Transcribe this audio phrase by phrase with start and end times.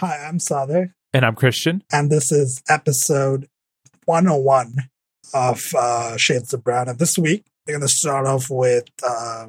[0.00, 0.92] Hi, I'm Sadir.
[1.14, 1.82] And I'm Christian.
[1.90, 3.48] And this is episode
[4.04, 4.74] 101
[5.32, 6.90] of uh, Shades of Brown.
[6.90, 9.46] And this week, we're going to start off with, uh,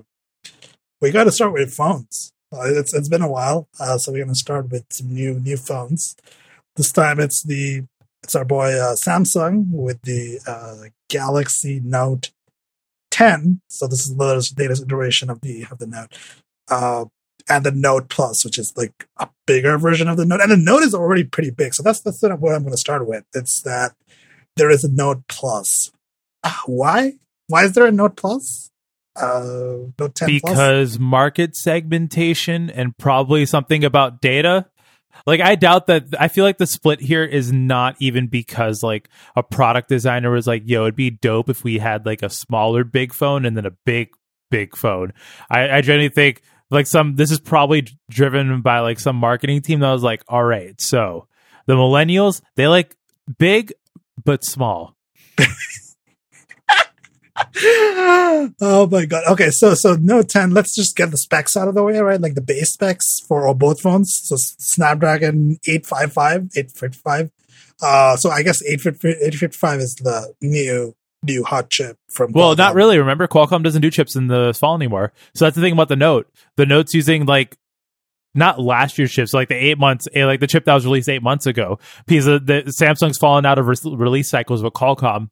[1.01, 2.31] we got to start with phones.
[2.53, 5.37] Uh, it's, it's been a while, uh, so we're going to start with some new
[5.37, 6.15] new phones.
[6.77, 7.83] This time it's the
[8.23, 12.31] it's our boy uh, Samsung with the uh, Galaxy Note
[13.11, 13.59] 10.
[13.67, 16.17] So this is the latest, latest iteration of the of the Note.
[16.69, 17.05] Uh,
[17.49, 20.41] and the Note Plus, which is like a bigger version of the Note.
[20.41, 21.73] And the Note is already pretty big.
[21.73, 23.23] So that's that's sort of what I'm going to start with.
[23.33, 23.93] It's that
[24.55, 25.91] there is a Note Plus.
[26.43, 27.13] Uh, why?
[27.47, 28.71] Why is there a Note Plus?
[29.15, 30.99] Uh, Note 10 because Plus?
[30.99, 34.67] market segmentation and probably something about data.
[35.25, 39.09] Like I doubt that I feel like the split here is not even because like
[39.35, 42.83] a product designer was like, yo, it'd be dope if we had like a smaller
[42.83, 44.09] big phone and then a big
[44.51, 45.13] big phone.
[45.49, 49.79] I, I genuinely think like some this is probably driven by like some marketing team
[49.79, 51.27] that was like, all right, so
[51.65, 52.95] the millennials, they like
[53.37, 53.73] big
[54.23, 54.95] but small.
[58.61, 59.23] oh my god.
[59.29, 62.19] Okay, so so Note 10, let's just get the specs out of the way, right?
[62.19, 64.19] Like the base specs for both phones.
[64.23, 67.31] So Snapdragon 855, 855.
[67.81, 72.57] Uh so I guess 855 is the new new hot chip from Well, Qualcomm.
[72.57, 72.97] not really.
[72.97, 75.13] Remember Qualcomm doesn't do chips in the fall anymore.
[75.33, 76.29] So that's the thing about the Note.
[76.55, 77.57] The Note's using like
[78.35, 81.09] not last year's chips, like the eight months, eh, like the chip that was released
[81.09, 85.29] eight months ago, because the, the Samsung's fallen out of re- release cycles with Qualcomm.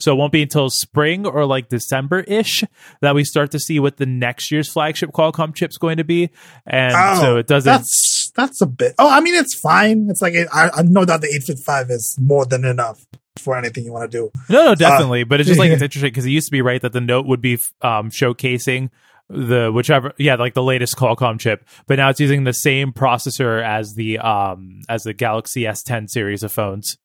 [0.00, 2.62] So it won't be until spring or like December ish
[3.00, 6.30] that we start to see what the next year's flagship Qualcomm chip's going to be.
[6.66, 7.68] And oh, so it doesn't.
[7.70, 8.94] That's, that's a bit.
[8.98, 10.06] Oh, I mean, it's fine.
[10.08, 13.04] It's like, I, I know that the 855 is more than enough
[13.40, 14.30] for anything you want to do.
[14.48, 15.22] No, no, definitely.
[15.22, 17.00] Uh, but it's just like, it's interesting because it used to be right that the
[17.00, 18.90] Note would be um, showcasing
[19.30, 23.62] the whichever yeah like the latest Qualcomm chip but now it's using the same processor
[23.62, 26.96] as the um as the Galaxy S10 series of phones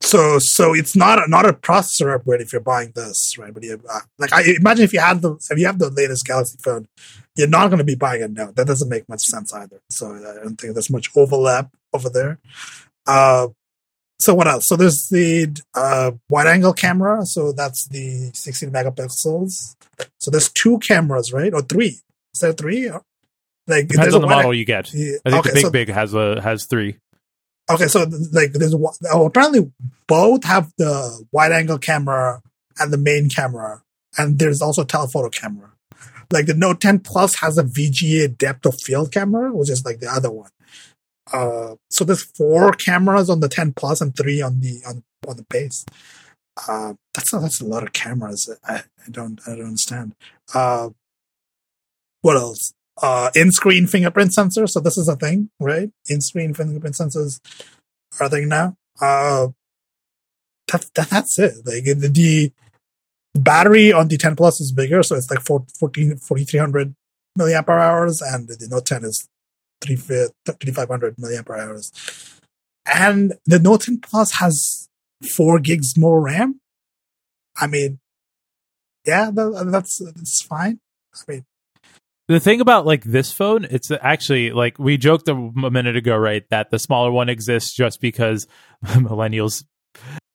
[0.00, 3.52] so so it's not a, not a processor upgrade if you're buying this, right?
[3.52, 6.26] But you, uh, like I imagine if you had the if you have the latest
[6.26, 6.86] Galaxy phone,
[7.34, 8.56] you're not going to be buying a Note.
[8.56, 9.80] That doesn't make much sense either.
[9.90, 12.38] So I don't think there's much overlap over there.
[13.06, 13.48] Uh,
[14.18, 14.66] so what else?
[14.66, 17.24] So there's the uh, wide angle camera.
[17.26, 19.76] So that's the 16 megapixels.
[20.18, 21.52] So there's two cameras, right?
[21.52, 22.00] Or three?
[22.34, 22.90] Is there three?
[23.66, 24.88] Like depends on the model you get.
[24.88, 26.98] I think okay, the big so, big has a has three.
[27.68, 29.72] Okay, so like there's oh, apparently
[30.06, 32.40] both have the wide angle camera
[32.78, 33.82] and the main camera,
[34.16, 35.72] and there's also a telephoto camera.
[36.30, 40.00] Like the Note 10 Plus has a VGA depth of field camera, which is like
[40.00, 40.50] the other one.
[41.32, 45.36] Uh, so there's four cameras on the 10 Plus and three on the on on
[45.36, 45.84] the base.
[46.68, 48.48] Uh, that's a, that's a lot of cameras.
[48.66, 50.14] I, I don't I don't understand.
[50.54, 50.90] Uh,
[52.22, 52.74] what else?
[53.02, 54.66] uh, in-screen fingerprint sensor.
[54.66, 55.90] So this is a thing, right?
[56.08, 57.40] In-screen fingerprint sensors
[58.20, 58.76] are a thing now.
[59.00, 59.48] Uh,
[60.68, 61.54] that, that, that's it.
[61.64, 62.52] Like the, the
[63.34, 66.94] battery on the 10 Plus is bigger, so it's like 4, 14, 4300
[67.38, 69.28] milliampere hours, and the Note 10 is
[69.80, 71.92] 3500 milliampere hours.
[72.86, 74.88] And the 10 Plus has
[75.22, 76.60] four gigs more RAM.
[77.56, 77.98] I mean,
[79.04, 80.80] yeah, that, that's that's fine.
[81.14, 81.44] I mean,
[82.28, 86.44] the thing about like this phone, it's actually like we joked a minute ago, right?
[86.50, 88.46] That the smaller one exists just because
[88.84, 89.64] millennials.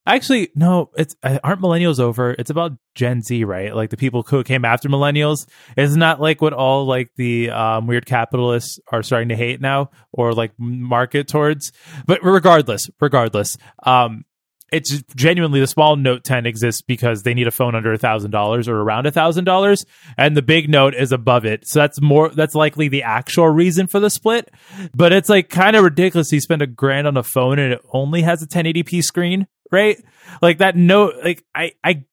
[0.08, 2.32] Actually, no, it's uh, aren't millennials over.
[2.32, 3.76] It's about Gen Z, right?
[3.76, 5.48] Like the people who came after millennials.
[5.78, 9.92] Isn't that like what all like the um, weird capitalists are starting to hate now,
[10.12, 11.72] or like market towards?
[12.08, 14.26] But regardless, regardless, um,
[14.72, 18.32] it's genuinely the small Note 10 exists because they need a phone under a thousand
[18.32, 19.86] dollars or around a thousand dollars,
[20.18, 21.68] and the big Note is above it.
[21.68, 22.30] So that's more.
[22.30, 24.50] That's likely the actual reason for the split.
[24.96, 26.32] But it's like kind of ridiculous.
[26.32, 30.02] You spend a grand on a phone and it only has a 1080p screen, right?
[30.42, 31.16] Like that Note.
[31.24, 32.06] Like I, I.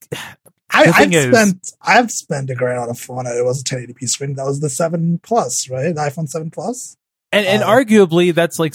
[0.71, 3.27] I, have spent I've spent a grand on a phone.
[3.27, 4.35] And it was a 1080p screen.
[4.35, 5.95] That was the seven plus, right?
[5.95, 6.97] The iPhone seven plus.
[7.33, 8.75] And and uh, arguably that's like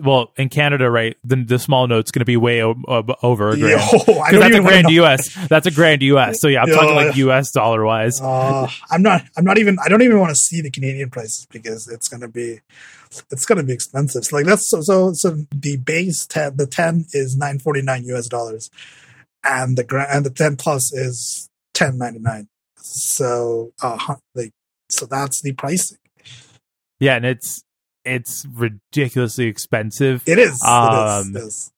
[0.00, 1.16] well in Canada, right?
[1.24, 2.74] The, the small note's going to be way o-
[3.22, 3.80] over a grand.
[4.08, 5.48] Yo, that's a grand US.
[5.48, 6.40] That's a grand US.
[6.40, 8.20] So yeah, I'm Yo, talking like US dollar wise.
[8.20, 9.22] Uh, I'm not.
[9.36, 9.78] I'm not even.
[9.84, 12.60] I don't even want to see the Canadian prices because it's going to be.
[13.30, 14.24] It's going to be expensive.
[14.24, 18.04] So like that's so so so the base ten the ten is nine forty nine
[18.04, 18.70] US dollars,
[19.44, 22.48] and the grand and the ten plus is ten ninety nine.
[22.76, 24.52] So uh like
[24.90, 25.98] so that's the pricing.
[27.00, 27.62] Yeah, and it's
[28.04, 30.22] it's ridiculously expensive.
[30.26, 30.62] It is.
[30.66, 31.28] Um, it is.
[31.36, 31.72] It is.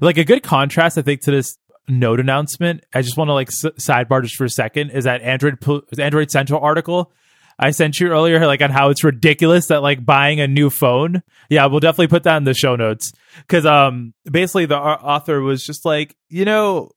[0.00, 1.56] Like a good contrast, I think, to this
[1.86, 2.84] note announcement.
[2.94, 4.90] I just want to like s- sidebar just for a second.
[4.90, 5.58] Is that Android
[5.98, 7.12] Android Central article
[7.58, 11.22] I sent you earlier, like on how it's ridiculous that like buying a new phone.
[11.48, 15.64] Yeah, we'll definitely put that in the show notes because um basically the author was
[15.64, 16.90] just like, you know,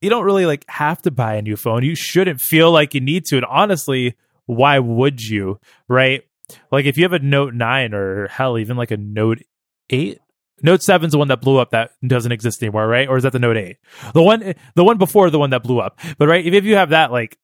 [0.00, 1.84] you don't really like have to buy a new phone.
[1.84, 3.36] You shouldn't feel like you need to.
[3.36, 4.16] And honestly,
[4.46, 5.60] why would you?
[5.86, 6.24] Right?
[6.72, 9.42] Like if you have a Note 9 or hell, even like a Note
[9.90, 10.18] 8,
[10.62, 13.08] Note 7's the one that blew up that doesn't exist anymore, right?
[13.08, 13.76] Or is that the Note 8?
[14.14, 15.98] The one the one before the one that blew up.
[16.18, 17.38] But right, if you have that, like,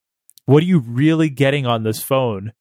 [0.46, 2.52] what are you really getting on this phone?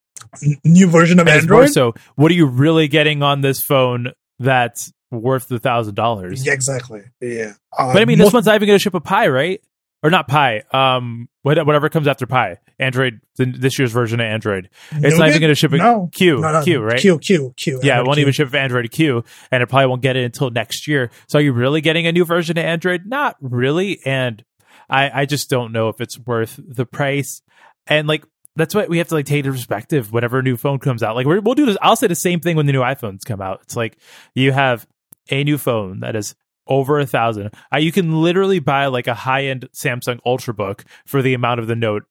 [0.64, 1.70] New version of more Android.
[1.72, 6.46] so, what are you really getting on this phone that's worth the thousand dollars?
[6.46, 7.02] Yeah, exactly.
[7.20, 7.54] Yeah.
[7.78, 9.62] Uh, But I mean, most- this one's not even going to ship a Pie, right?
[10.04, 14.70] Or not Pie, um, whatever comes after Pie, Android, the- this year's version of Android.
[14.92, 16.10] It's not even going to ship a No.
[16.12, 17.00] Q, No, Q, right?
[17.00, 17.80] Q, Q, Q.
[17.82, 18.22] Yeah, it won't Q.
[18.24, 21.10] even ship Android Q, and it probably won't get it until next year.
[21.30, 23.06] So, are you really getting a new version of Android?
[23.06, 24.44] Not really, and
[24.90, 27.42] I, I just don't know if it's worth the price.
[27.88, 28.26] And like,
[28.58, 31.16] that's what we have to like take into perspective whenever a new phone comes out.
[31.16, 31.78] Like, we'll do this.
[31.82, 33.62] I'll say the same thing when the new iPhones come out.
[33.64, 33.98] It's like
[34.36, 34.86] you have
[35.32, 36.36] a new phone that is
[36.68, 37.52] over a thousand.
[37.74, 41.68] Uh, you can literally buy like a high end Samsung Ultrabook for the amount of
[41.68, 42.04] the Note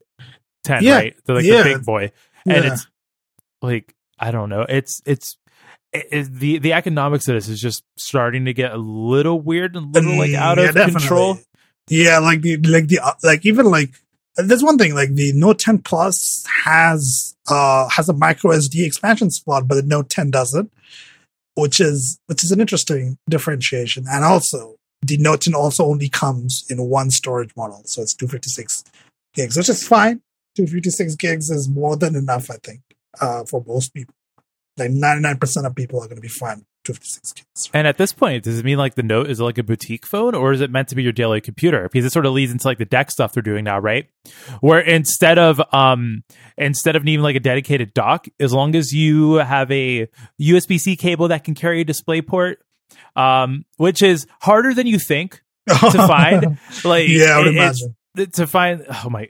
[0.64, 1.16] 10, Yeah, right?
[1.25, 1.62] The, like yeah.
[1.62, 2.12] the big boy,
[2.46, 2.72] and Yeah.
[2.75, 2.87] it's
[3.60, 4.64] like I don't know.
[4.69, 5.37] It's it's
[5.93, 9.76] it, it- the the economics of this is just starting to get a little weird
[9.76, 11.00] and a little like out Yeah, of definitely.
[11.00, 11.38] control.
[11.88, 13.90] Yeah, like the like the uh, like even like
[14.37, 19.31] there's one thing like the Note 10 Plus has uh has a micro SD expansion
[19.31, 20.72] slot, but the Note 10 doesn't,
[21.54, 24.04] which is which is an interesting differentiation.
[24.10, 28.84] And also the 10 also only comes in one storage model, so it's 256
[29.34, 30.22] gigs, which is fine.
[30.56, 32.81] 256 gigs is more than enough, I think,
[33.20, 34.14] uh, for most people.
[34.76, 36.64] Like 99% of people are going to be fine.
[36.88, 37.70] With 256 gigs.
[37.73, 40.34] And at this point, does it mean like the Note is like a boutique phone,
[40.34, 41.84] or is it meant to be your daily computer?
[41.88, 44.08] Because it sort of leads into like the Dex stuff they're doing now, right?
[44.61, 46.25] Where instead of um
[46.58, 50.08] instead of needing like a dedicated dock, as long as you have a
[50.40, 52.58] USB C cable that can carry a display port,
[53.17, 56.58] um, which is harder than you think to find.
[56.84, 57.96] Like yeah, I would it- imagine.
[58.34, 59.29] to find oh my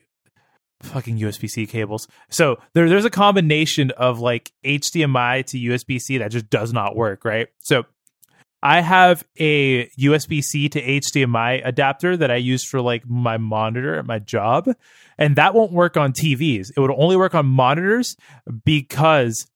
[0.83, 2.09] fucking USB C cables.
[2.29, 6.97] So there, there's a combination of like HDMI to USB C that just does not
[6.97, 7.49] work, right?
[7.61, 7.85] So
[8.63, 13.97] I have a USB C to HDMI adapter that I use for like my monitor
[13.99, 14.69] at my job,
[15.19, 16.71] and that won't work on TVs.
[16.77, 18.17] It would only work on monitors
[18.65, 19.47] because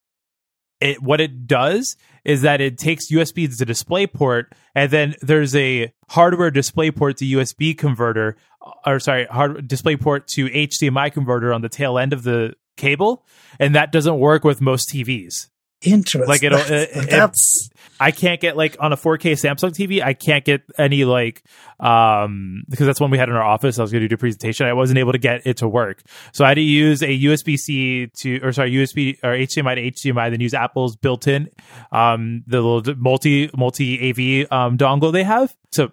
[0.81, 5.55] it what it does is that it takes USB to display port, and then there's
[5.55, 8.37] a hardware display port to USB converter,
[8.85, 13.25] or sorry, hard display port to HDMI converter on the tail end of the cable,
[13.59, 15.49] and that doesn't work with most TVs.
[15.83, 16.27] Interesting.
[16.27, 17.69] Like, it'll- That's- it- it- that's
[18.01, 20.03] I can't get like on a 4K Samsung TV.
[20.03, 21.43] I can't get any like
[21.81, 23.79] um because that's one we had in our office.
[23.79, 24.67] I was going to do a presentation.
[24.67, 26.03] I wasn't able to get it to work,
[26.33, 30.11] so I had to use a USB C to or sorry USB or HDMI to
[30.13, 30.31] HDMI.
[30.31, 31.49] Then use Apple's built-in
[31.93, 35.55] um the little multi multi AV um dongle they have.
[35.71, 35.93] So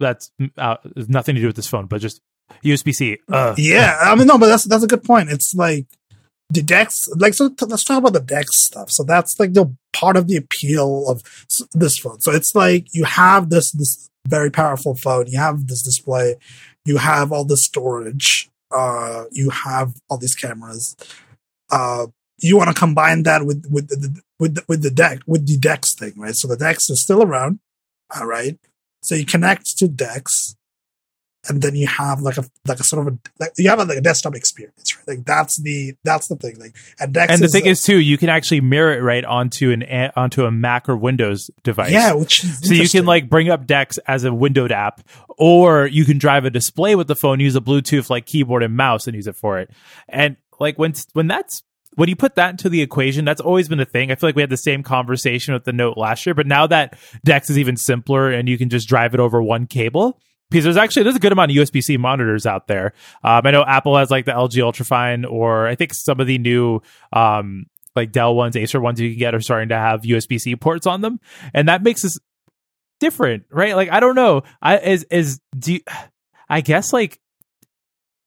[0.00, 0.76] that's uh,
[1.08, 2.20] nothing to do with this phone, but just
[2.64, 3.18] USB C.
[3.56, 3.98] yeah.
[4.00, 5.30] I mean, no, but that's that's a good point.
[5.30, 5.86] It's like
[6.50, 8.90] the Dex, Like, so t- let's talk about the Dex stuff.
[8.90, 11.22] So that's like the part of the appeal of
[11.72, 12.20] this phone.
[12.20, 15.26] So it's like you have this this very powerful phone.
[15.26, 16.36] You have this display.
[16.84, 18.48] You have all the storage.
[18.70, 20.96] Uh, you have all these cameras.
[21.70, 22.06] Uh,
[22.38, 25.56] you want to combine that with with the with the, with the deck with the
[25.56, 26.34] Dex thing, right?
[26.34, 27.60] So the Dex is still around.
[28.14, 28.58] All right.
[29.04, 30.56] So you connect to Dex
[31.48, 33.84] and then you have like a like a sort of a like you have a,
[33.84, 35.08] like a desktop experience, right?
[35.16, 36.58] Like that's the that's the thing.
[36.58, 39.24] Like and Dex and the thing a- is too, you can actually mirror it right
[39.24, 41.92] onto an a- onto a Mac or Windows device.
[41.92, 45.02] yeah, which is So you can like bring up Dex as a windowed app,
[45.36, 48.74] or you can drive a display with the phone, use a Bluetooth like keyboard and
[48.76, 49.70] mouse, and use it for it.
[50.08, 51.62] And like when when that's
[51.96, 54.10] when you put that into the equation, that's always been a thing.
[54.10, 56.66] I feel like we had the same conversation with the Note last year, but now
[56.66, 60.20] that Dex is even simpler and you can just drive it over one cable.
[60.50, 62.92] Because there's actually there's a good amount of USB C monitors out there.
[63.24, 66.38] Um, I know Apple has like the LG Ultrafine, or I think some of the
[66.38, 66.80] new
[67.12, 67.64] um,
[67.96, 70.86] like Dell ones, Acer ones you can get are starting to have USB C ports
[70.86, 71.18] on them,
[71.54, 72.18] and that makes this
[73.00, 73.74] different, right?
[73.74, 74.42] Like I don't know.
[74.60, 75.80] I is is do you,
[76.48, 77.20] I guess like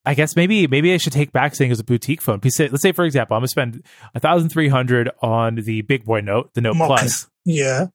[0.07, 2.39] I guess maybe maybe I should take back saying it's a boutique phone.
[2.41, 3.83] Let's say for example, I'm gonna spend
[4.15, 6.77] a thousand three hundred on the big boy note, the Note.
[6.77, 7.87] Plus, yeah.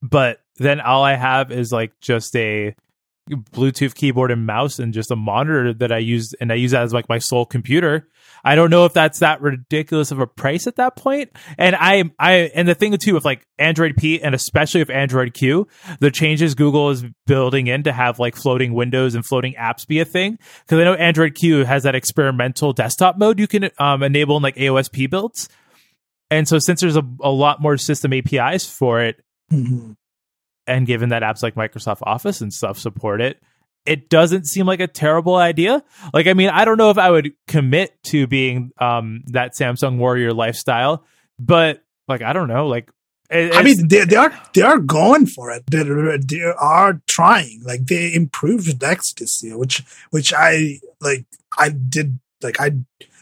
[0.00, 2.76] but then all I have is like just a
[3.28, 6.82] Bluetooth keyboard and mouse and just a monitor that I use and I use that
[6.82, 8.08] as like my sole computer.
[8.44, 11.30] I don't know if that's that ridiculous of a price at that point.
[11.58, 15.32] And I I and the thing too with like Android P and especially with Android
[15.34, 15.68] Q,
[16.00, 20.00] the changes Google is building in to have like floating windows and floating apps be
[20.00, 20.38] a thing.
[20.64, 24.42] Because I know Android Q has that experimental desktop mode you can um, enable in
[24.42, 25.48] like AOSP builds.
[26.30, 29.22] And so since there's a, a lot more system APIs for it,
[29.52, 29.96] Mhm.
[30.66, 33.40] and given that apps like Microsoft Office and stuff support it,
[33.86, 35.82] it doesn't seem like a terrible idea.
[36.14, 39.98] Like, I mean, I don't know if I would commit to being um, that Samsung
[39.98, 41.04] warrior lifestyle,
[41.38, 42.66] but like, I don't know.
[42.68, 42.90] Like,
[43.30, 45.62] it- I mean, they, they are they are going for it.
[45.70, 47.62] They, they are trying.
[47.64, 51.24] Like they improved Dex this year, which which I like.
[51.58, 52.72] I did like I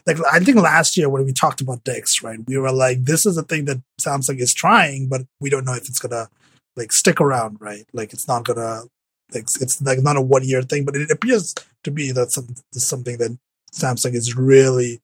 [0.05, 2.39] like I think last year when we talked about Dex, right?
[2.45, 5.73] We were like, this is a thing that Samsung is trying, but we don't know
[5.75, 6.27] if it's gonna
[6.75, 7.85] like stick around, right?
[7.93, 8.83] Like it's not gonna
[9.33, 12.47] like it's like not a one year thing, but it appears to be that some
[12.73, 13.37] something that
[13.73, 15.01] Samsung is really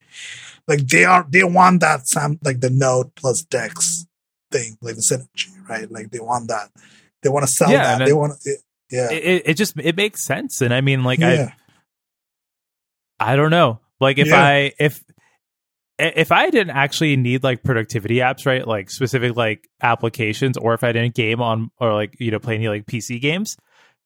[0.67, 4.05] like they are they want that Sam like the Note plus Dex
[4.51, 5.89] thing, like the synergy, right?
[5.89, 6.69] Like they want that.
[7.24, 8.05] They want to sell Yeah, that.
[8.05, 8.57] They it- want to,
[8.91, 10.62] yeah, it, it, just it makes sense.
[10.62, 11.53] And I mean, like, I
[13.19, 13.79] I don't know.
[14.00, 14.41] Like if Yeah.
[14.43, 15.03] I if
[16.00, 18.65] if I didn't actually need like productivity apps, right?
[18.67, 22.55] Like specific like applications, or if I didn't game on or like you know play
[22.55, 23.57] any like PC games,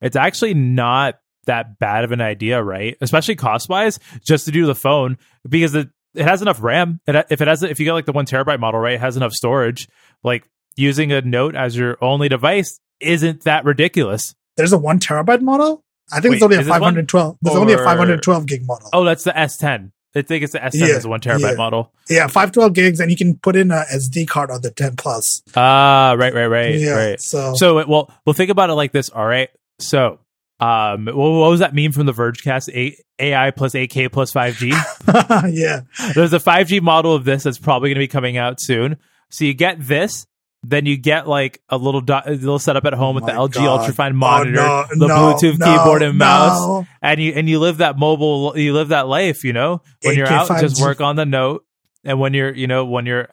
[0.02, 2.96] it's actually not that bad of an idea, right?
[3.02, 5.18] Especially cost wise, just to do the phone
[5.48, 7.00] because it it has enough RAM.
[7.08, 9.18] It, if it has if you get like the one terabyte model, right, it has
[9.18, 9.88] enough storage.
[10.24, 10.44] Like
[10.76, 14.36] using a Note as your only device isn't that ridiculous.
[14.58, 15.84] There's a one terabyte model.
[16.12, 16.82] I think it's Wait, only a is this one?
[16.82, 17.38] 512.
[17.42, 18.90] There's only a 512 gig model.
[18.92, 19.92] Oh, that's the S10.
[20.14, 21.54] I think it's the S10 Yeah, is the one terabyte yeah.
[21.56, 21.94] model.
[22.10, 25.42] Yeah, 512 gigs, and you can put in a SD card on the 10 plus.
[25.56, 27.22] Ah, right, right, right, yeah, right.
[27.22, 29.10] so, So, well, well, think about it like this.
[29.10, 29.50] All right.
[29.82, 30.20] So,
[30.60, 32.70] um, what, what was that meme from the Vergecast?
[32.74, 34.72] A- AI plus AK plus 5G.
[35.54, 35.82] yeah,
[36.14, 38.98] There's a 5G model of this that's probably going to be coming out soon.
[39.30, 40.28] So you get this,
[40.64, 43.54] then you get like a little dot, a little setup at home with the LG
[43.54, 43.90] God.
[43.90, 47.60] Ultrafine Oh, monitor, no, the no, Bluetooth no, keyboard and mouse, and you and you
[47.60, 49.44] live that mobile, you live that life.
[49.44, 50.82] You know, when you're out, just 5G.
[50.82, 51.66] work on the Note,
[52.04, 53.30] and when you're, you know, when you're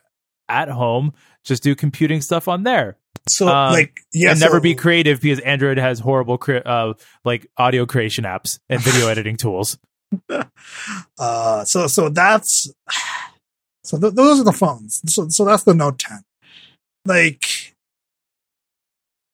[0.48, 1.12] at home,
[1.44, 2.96] just do computing stuff on there
[3.28, 7.46] So, Um, like, yeah, and never be creative because Android has horrible cre- uh, like
[7.56, 9.78] audio creation apps and video editing tools.
[11.18, 12.70] Uh, so so that's
[13.84, 15.00] so th- those are the phones.
[15.06, 16.22] So so that's the Note 10.
[17.04, 17.42] Like,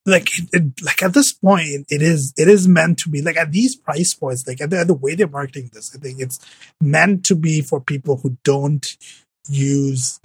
[0.06, 3.36] like it, it- like at this point, it is it is meant to be like
[3.36, 4.46] at these price points.
[4.46, 6.38] Like at the, at the way they're marketing this, I think it's
[6.80, 8.84] meant to be for people who don't
[9.48, 10.20] use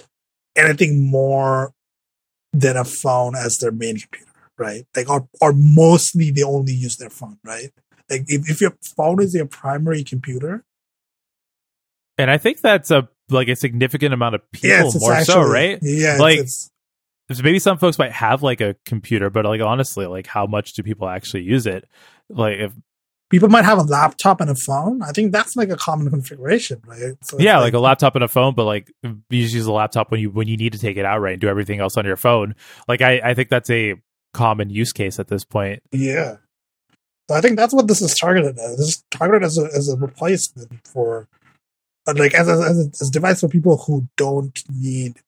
[0.65, 1.73] anything more
[2.53, 4.85] than a phone as their main computer, right?
[4.95, 7.71] Like or or mostly they only use their phone, right?
[8.09, 10.63] Like if, if your phone is your primary computer,
[12.17, 15.21] And I think that's a like a significant amount of people yeah, it's, it's more
[15.23, 15.79] so, right?
[15.81, 16.69] Yeah, Like- it's,
[17.43, 20.81] maybe some folks might have like a computer, but like honestly, like how much do
[20.81, 21.87] people actually use it?
[22.27, 22.73] Like if
[23.29, 25.01] people might have a laptop and a phone.
[25.01, 27.15] I think that's like a common configuration, right?
[27.23, 30.11] So yeah, like a laptop and a phone, but like you just use a laptop
[30.11, 32.05] when you when you need to take it out, right, and do everything else on
[32.05, 32.55] your phone.
[32.87, 33.95] Like I, I think that's a
[34.33, 35.81] common use case at this point.
[35.91, 36.37] yeah.
[37.29, 38.77] So I think that's what this is targeted as.
[38.77, 41.27] This is targeted as a as a replacement for,
[42.07, 45.19] uh, like as a, as a, as a device for people who don't need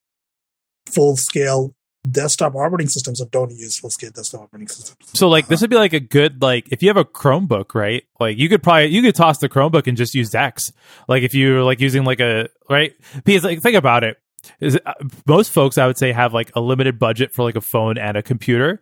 [0.87, 1.75] full scale
[2.09, 4.97] desktop operating systems or don't use full scale desktop operating systems.
[5.13, 8.03] So like this would be like a good like if you have a Chromebook, right?
[8.19, 10.71] Like you could probably you could toss the Chromebook and just use Dex.
[11.07, 12.93] Like if you're like using like a right
[13.23, 14.17] because like think about it.
[14.59, 14.93] Is uh,
[15.27, 18.17] most folks I would say have like a limited budget for like a phone and
[18.17, 18.81] a computer,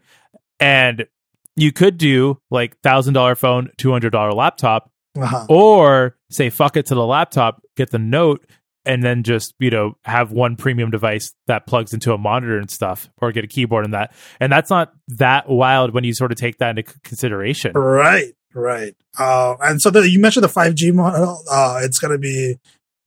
[0.61, 1.05] and
[1.57, 5.45] you could do like thousand dollar phone, two hundred dollar laptop, Uh-huh.
[5.49, 8.45] or say fuck it to the laptop, get the Note,
[8.86, 12.69] and then just you know have one premium device that plugs into a monitor and
[12.69, 14.13] stuff, or get a keyboard and that.
[14.39, 17.74] And that's not that wild when you sort of take that into consideration.
[17.74, 18.95] Right, right.
[19.17, 21.43] Uh, and so the, you mentioned the 5G model.
[21.50, 22.57] Uh, it's going to be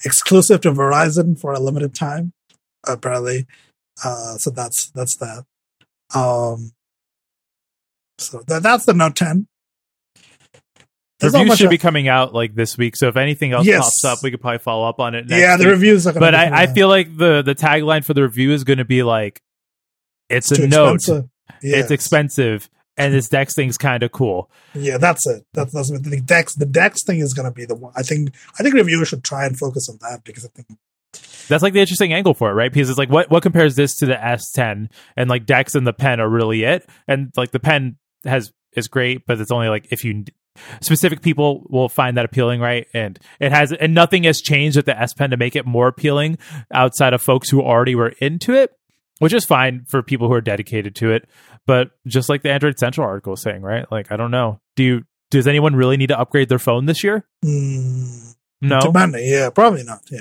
[0.05, 2.33] exclusive to Verizon for a limited time,
[2.87, 3.47] apparently.
[4.05, 5.45] Uh, so that's that's that.
[6.15, 6.73] Um,
[8.19, 9.47] so that, that's the Note 10.
[11.23, 13.83] There's Reviews should be coming out like this week, so if anything else Yes.
[13.85, 15.27] pops up, we could probably follow up on it.
[15.29, 15.71] Next yeah, the week.
[15.73, 18.85] reviews But I, I feel like the the tagline for the review is going to
[18.85, 19.41] be like,
[20.29, 21.23] "It's a note, Yeah.
[21.79, 25.45] it's expensive, and this Dex thing's kind of cool." Yeah, that's it.
[25.55, 26.55] That's, that's what the Dex.
[26.55, 27.93] The Dex thing is going to be the one.
[27.97, 28.35] I think.
[28.59, 30.69] I think reviewers should try and focus on that because I think
[31.49, 32.73] That's like the interesting angle for it, right?
[32.73, 35.93] Because it's like what what compares this to the S10 and like Dex and the
[35.93, 39.87] pen are really it, and like the pen has is great, but it's only like
[39.91, 40.25] if you
[40.81, 42.87] specific people will find that appealing, right?
[42.95, 45.89] And it has, and nothing has changed with the S Pen to make it more
[45.89, 46.39] appealing
[46.73, 48.71] outside of folks who already were into it,
[49.19, 51.29] which is fine for people who are dedicated to it.
[51.67, 53.87] But just like the Android Central article was saying, right?
[53.91, 54.61] Like, I don't know.
[54.77, 57.25] Do you, does anyone really need to upgrade their phone this year?
[57.45, 58.81] Mm, No.
[58.81, 60.01] Depending, yeah, probably not.
[60.11, 60.21] Yeah,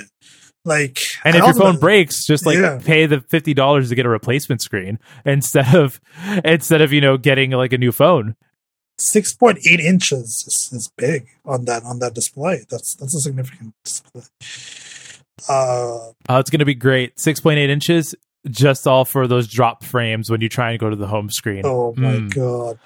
[0.63, 2.79] like And if your phone breaks, just like Yeah.
[2.83, 5.99] pay the fifty dollars to get a replacement screen instead of
[6.45, 8.35] instead of you know getting like a new phone.
[9.01, 12.65] Six point eight inches is, is big on that on that display.
[12.69, 14.21] That's that's a significant display.
[15.49, 17.19] Uh, Uh, it's going to be great.
[17.19, 18.13] Six point eight inches,
[18.49, 21.63] just all for those drop frames when you try and go to the home screen.
[21.65, 22.33] oh my Mm.
[22.33, 22.79] god,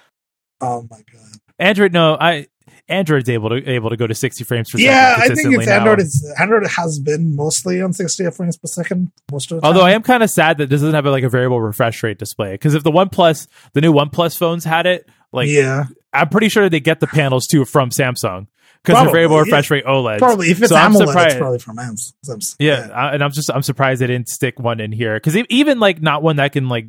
[0.62, 1.40] oh my god.
[1.60, 2.48] Android, no, I
[2.88, 5.32] Android's able to able to go to sixty frames per Yeah, second.
[5.32, 5.78] I think it's now.
[5.78, 6.00] Android.
[6.00, 9.90] Is Android has been mostly on sixty frames per second most of the Although time.
[9.90, 12.54] I am kind of sad that this doesn't have like a variable refresh rate display
[12.54, 16.70] because if the OnePlus, the new OnePlus phones had it, like yeah, I'm pretty sure
[16.70, 18.48] they get the panels too from Samsung
[18.86, 19.42] because they're variable yeah.
[19.44, 20.20] refresh rate OLED.
[20.20, 22.56] probably if it's So AMOLED, surprised- it's probably from AMS.
[22.60, 25.80] Yeah, I, and I'm just I'm surprised they didn't stick one in here because even
[25.80, 26.88] like not one that can like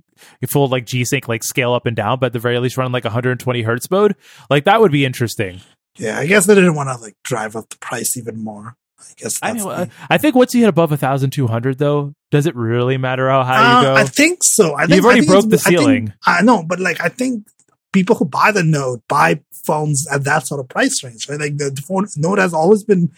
[0.48, 2.92] full like G Sync like scale up and down, but at the very least run
[2.92, 4.14] like 120 hertz mode.
[4.50, 5.60] Like that would be interesting.
[5.96, 6.18] yeah.
[6.18, 8.76] I guess they didn't want to like drive up the price even more.
[8.98, 12.46] I guess I mean, the- uh, I think once you hit above 1,200 though, does
[12.46, 13.94] it really matter how high Uh, you go?
[13.94, 14.74] I think so.
[14.74, 16.12] I think You've already I think broke the ceiling.
[16.26, 17.46] I know, but like I think
[17.92, 21.28] people who buy the Note buy phones at that sort of price range.
[21.28, 21.40] Right?
[21.40, 23.10] Like the, phone Note has always been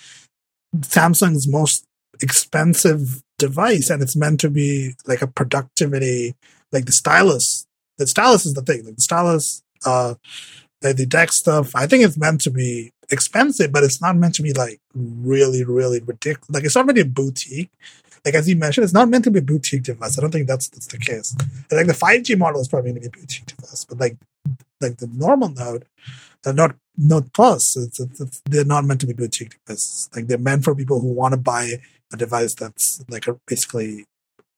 [0.76, 1.84] Samsung's most
[2.20, 6.34] expensive device, and it's meant to be like a productivity,
[6.72, 7.66] like the stylus.
[7.98, 8.84] The stylus is the thing.
[8.84, 10.14] Like the stylus, uh,
[10.80, 11.74] the, the Dex stuff.
[11.74, 15.64] I think it's meant to be expensive, but it's not meant to be like really,
[15.64, 16.50] really ridiculous.
[16.50, 17.70] Like it's not be a boutique.
[18.24, 20.18] Like as you mentioned, it's not meant to be a boutique device.
[20.18, 21.36] I don't think that's that's the case.
[21.70, 24.16] Like the 5G model is probably going to be a boutique device, but like
[24.80, 25.84] like the normal node,
[26.42, 30.08] the Note Note Plus, it's, it's, it's, they're not meant to be boutique devices.
[30.14, 31.74] Like they're meant for people who want to buy
[32.12, 34.06] a device that's like a basically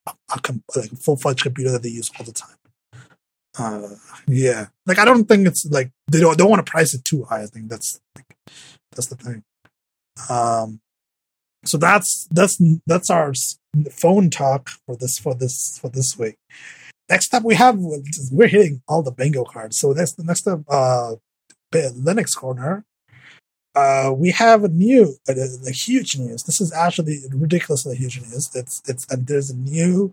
[0.07, 2.57] a, a com- like full fledged computer that they use all the time.
[3.59, 7.05] Uh, yeah, like I don't think it's like they don't don't want to price it
[7.05, 7.43] too high.
[7.43, 8.37] I think that's like,
[8.93, 9.43] that's the thing.
[10.29, 10.81] Um,
[11.64, 13.33] so that's that's that's our
[13.90, 16.37] phone talk for this for this for this week.
[17.09, 17.76] Next up, we have
[18.31, 19.79] we're hitting all the bingo cards.
[19.79, 21.17] So that's next next up, uh,
[21.73, 22.85] Linux corner.
[23.75, 25.32] Uh, we have a new, a,
[25.67, 26.43] a huge news.
[26.43, 28.50] This is actually ridiculously huge news.
[28.54, 30.13] It's it's and there's a new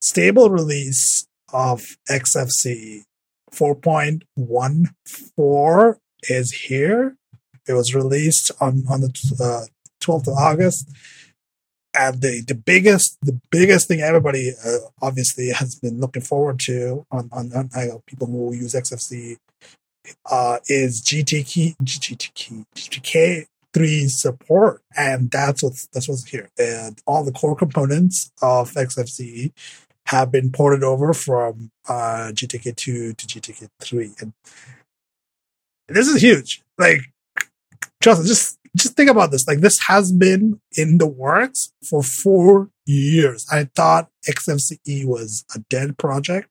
[0.00, 3.02] stable release of XFCE
[3.52, 7.16] 4.14 is here.
[7.66, 9.66] It was released on on the uh,
[10.10, 10.90] 12th of August,
[11.94, 17.06] and the the biggest the biggest thing everybody uh, obviously has been looking forward to
[17.10, 17.70] on on, on
[18.06, 19.36] people who use XFC
[20.30, 26.48] uh, is GTK GTK GTK three support, and that's what's that's what's here.
[26.58, 29.52] And all the core components of XFCE
[30.06, 34.32] have been ported over from uh, GTK two to GTK three, and
[35.88, 36.62] this is huge.
[36.78, 37.00] Like,
[38.00, 39.46] trust just just think about this.
[39.46, 43.46] Like, this has been in the works for four years.
[43.50, 46.48] I thought XFCE was a dead project.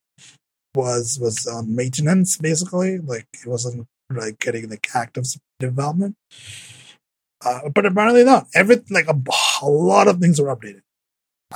[0.75, 2.99] Was was on maintenance basically.
[2.99, 5.23] Like it wasn't like getting like active
[5.60, 6.15] development.
[7.43, 8.45] Uh, but apparently not.
[8.53, 9.19] Every like a,
[9.63, 10.82] a lot of things are updated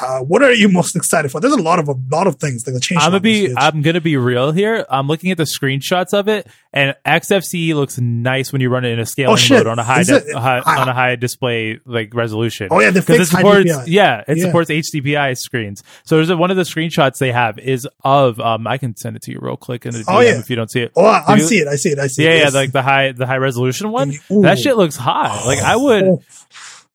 [0.01, 2.63] uh, what are you most excited for there's a lot of a lot of things
[2.63, 3.53] that the change I'm gonna be.
[3.55, 4.87] I'm gonna be real here.
[4.89, 8.89] I'm looking at the screenshots of it, and XFCE looks nice when you run it
[8.93, 10.35] in a scaling Oh, mode on a high, de- it?
[10.35, 10.81] high Ah.
[10.81, 12.69] on a high display like resolution.
[12.71, 14.45] oh yeah because it supports yeah it Yeah.
[14.45, 15.83] supports HDPI screens.
[16.05, 19.15] So there's a, one of the screenshots they have is of um I can send
[19.15, 20.39] it to you real quick in the DM Oh, yeah.
[20.39, 20.91] if you don't see it.
[20.95, 22.53] oh I, I you- see it I see it I see Yeah, it yeah, Yes.
[22.55, 24.13] like the high the high resolution one.
[24.31, 24.41] Ooh.
[24.41, 25.45] That shit looks hot.
[25.45, 26.21] Like I would Oh,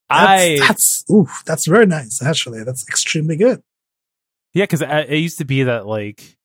[0.09, 3.61] I that's, that's ooh that's very nice actually that's extremely good
[4.53, 6.37] yeah because it used to be that like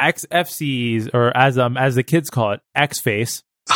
[0.00, 3.42] XFCs or as um as the kids call it X face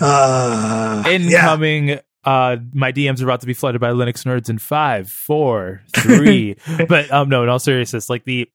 [0.00, 1.12] uh, yeah.
[1.12, 5.82] incoming uh my DMs are about to be flooded by Linux nerds in five, four,
[5.96, 6.56] three.
[6.88, 8.50] but um no, in all seriousness, like the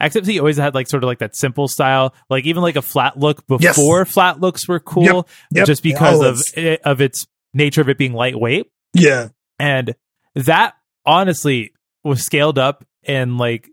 [0.00, 3.18] XFC always had like sort of like that simple style, like even like a flat
[3.18, 3.76] look Yes.
[3.76, 5.66] before flat looks were cool, Yep.
[5.66, 8.66] just because of it, of its nature of it being lightweight.
[8.94, 9.94] yeah And
[10.34, 11.72] that honestly
[12.04, 13.68] was scaled up and like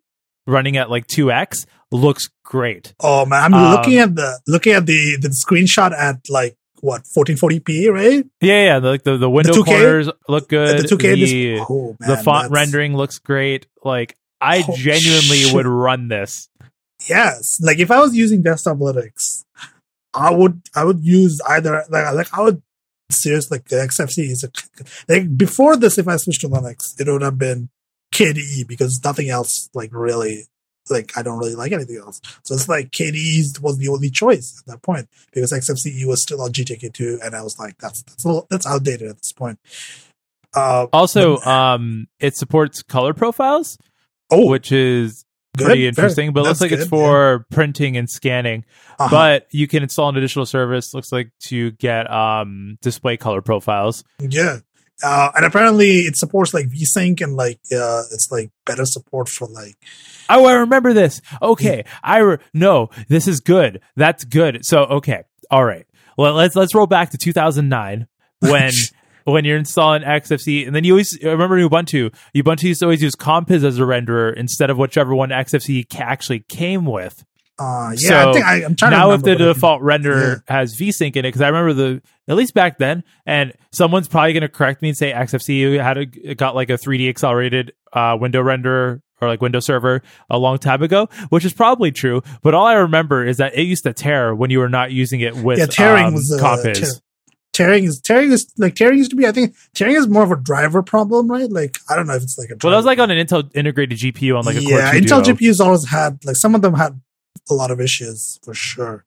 [0.48, 2.94] running at like 2x looks great.
[3.00, 7.04] Oh man, I'm Um, looking at the looking at the the screenshot at like what
[7.04, 8.26] 1440p, right?
[8.42, 9.66] Yeah, yeah, like the, the window 2K?
[9.66, 10.80] corners look good.
[10.80, 13.68] the 2K the, oh, the font rendering looks great.
[13.84, 15.54] Like I Oh, genuinely shit.
[15.54, 16.48] would run this.
[17.08, 19.44] Yes, like if I was using desktop Linux,
[20.14, 22.62] I would I would use either like like I would
[23.12, 24.52] seriously like XFCE is a,
[25.12, 27.70] like before this if I switched to Linux it would have been
[28.14, 30.48] KDE because nothing else like really
[30.90, 32.20] like I don't really like anything else.
[32.44, 36.42] So it's like KDE was the only choice at that point because XFCE was still
[36.42, 39.60] on GTK2 and I was like that's that's a little, that's outdated at this point.
[40.56, 43.78] Uh, Also, but- um, it supports color profiles,
[44.32, 45.26] oh, which is
[45.58, 46.34] good, pretty interesting.
[46.34, 48.66] But it looks like it's good, for printing and scanning.
[49.00, 49.10] Uh-huh.
[49.10, 50.94] But you can install an additional service.
[50.94, 54.04] Looks like to get um display color profiles.
[54.20, 54.60] Yeah.
[55.02, 59.48] Uh, and apparently it supports like VSync and like uh, it's like better support for
[59.48, 59.78] like
[60.30, 61.22] Oh, I remember this.
[61.42, 63.82] Okay, I re- no, this is good.
[63.96, 64.66] That's good.
[64.66, 65.86] So okay, all right.
[66.18, 68.08] Well, let's let's roll back to 2009
[68.40, 68.72] when
[69.32, 72.14] when you're installing XFC, and then you always remember Ubuntu.
[72.36, 76.40] Ubuntu used to always use Compiz as a renderer instead of whichever one XFC actually
[76.50, 77.24] came with.
[77.60, 79.46] uh yeah So, I think I, I'm trying now to if the remember, but I
[79.48, 83.04] think- default renderer has VSync in it, because I remember the at least back then,
[83.26, 86.70] and someone's probably going to correct me and say XFCE had a it got like
[86.70, 91.44] a 3D accelerated uh, window renderer or like window server a long time ago, which
[91.44, 92.22] is probably true.
[92.42, 95.20] But all I remember is that it used to tear when you were not using
[95.20, 96.80] it with yeah tearing um, was uh, Compiz.
[96.80, 96.90] tear-
[97.54, 100.32] tearing is tearing is like tearing used to be I think tearing is more of
[100.32, 102.86] a driver problem right like I don't know if it's like a well, that was
[102.86, 105.36] like on an Intel integrated GPU on like a yeah, Core Intel Duo.
[105.36, 107.00] GPUs always had like some of them had
[107.50, 109.06] a lot of issues for sure.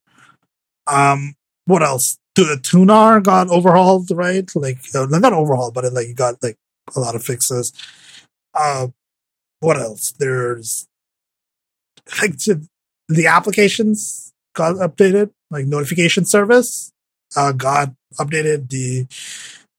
[0.86, 1.34] Um,
[1.66, 2.18] what else?
[2.34, 4.50] The Thunar got overhauled, right?
[4.54, 6.56] Like uh, not overhauled, but it like got like
[6.96, 7.72] a lot of fixes.
[8.54, 8.88] Uh,
[9.60, 10.12] what else?
[10.18, 10.88] There's
[12.20, 12.36] like
[13.08, 16.91] the applications got updated, like notification service
[17.36, 18.68] uh got updated.
[18.68, 19.06] The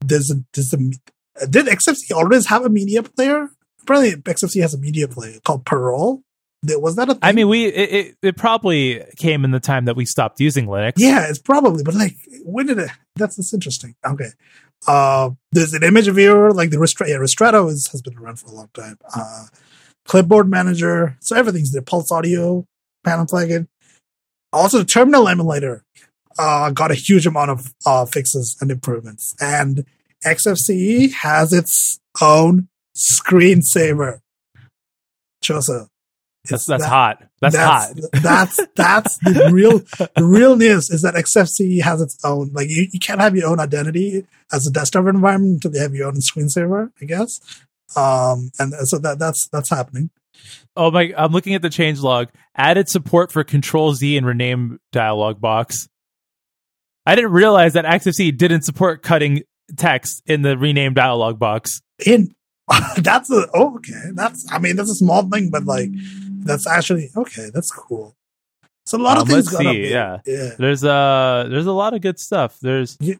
[0.06, 3.50] there's a there's a did XFC always have a media player?
[3.82, 6.22] Apparently, XFC has a media player called Parole.
[6.66, 7.20] Was that a thing?
[7.22, 10.68] I mean, we it, it, it probably came in the time that we stopped using
[10.68, 10.94] Linux.
[10.96, 12.90] yeah, it's probably, but like, when did it?
[13.18, 13.96] That's that's interesting.
[14.06, 14.30] Okay,
[14.88, 17.10] uh, there's an image viewer like the Ristretto.
[17.10, 18.98] Yeah, Ristretto is, has been around for a long time.
[19.14, 19.48] Uh,
[20.06, 21.82] clipboard manager, so everything's there.
[21.82, 22.66] Pulse audio
[23.04, 23.68] panel plugin.
[24.54, 25.84] Also, the terminal emulator
[26.38, 29.86] uh, got a huge amount of uh, fixes and improvements, and
[30.26, 34.20] XFCE has its own screensaver.
[35.44, 35.88] Chosa.
[36.50, 37.24] that's that's that- hot.
[37.42, 37.90] That's, hot.
[38.14, 39.80] That's that's the real
[40.16, 43.50] the real news is that XFCE has its own like you, you can't have your
[43.50, 47.42] own identity as a desktop environment until you have your own screensaver, I guess.
[47.98, 50.10] Um and so that that's that's happening.
[50.78, 51.14] Oh my!
[51.18, 52.30] I'm looking at the change log.
[52.56, 55.90] Added support for Control Z and rename dialog box.
[57.06, 59.44] I didn't realize that XFCE didn't support cutting
[59.78, 61.82] text in the rename dialog box.
[62.06, 62.34] In
[62.98, 64.12] that's a oh, okay.
[64.14, 65.90] That's I mean that's a small thing, but like
[66.46, 68.16] that's actually okay, that's cool.
[68.86, 70.20] So a lot of Um, things let's see, yeah.
[70.26, 70.52] Yeah.
[70.58, 72.58] There's uh there's a lot of good stuff.
[72.62, 73.16] There's Yeah.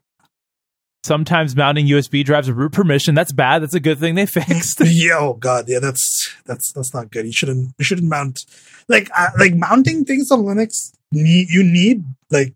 [1.04, 3.14] sometimes mounting USB drives with root permission.
[3.14, 3.62] That's bad.
[3.62, 4.80] That's a good thing they fixed.
[4.84, 7.26] yeah, oh god, yeah, that's that's that's not good.
[7.26, 8.40] You shouldn't you shouldn't mount
[8.88, 10.92] like uh, like mounting things on Linux.
[11.12, 12.54] Need, you need like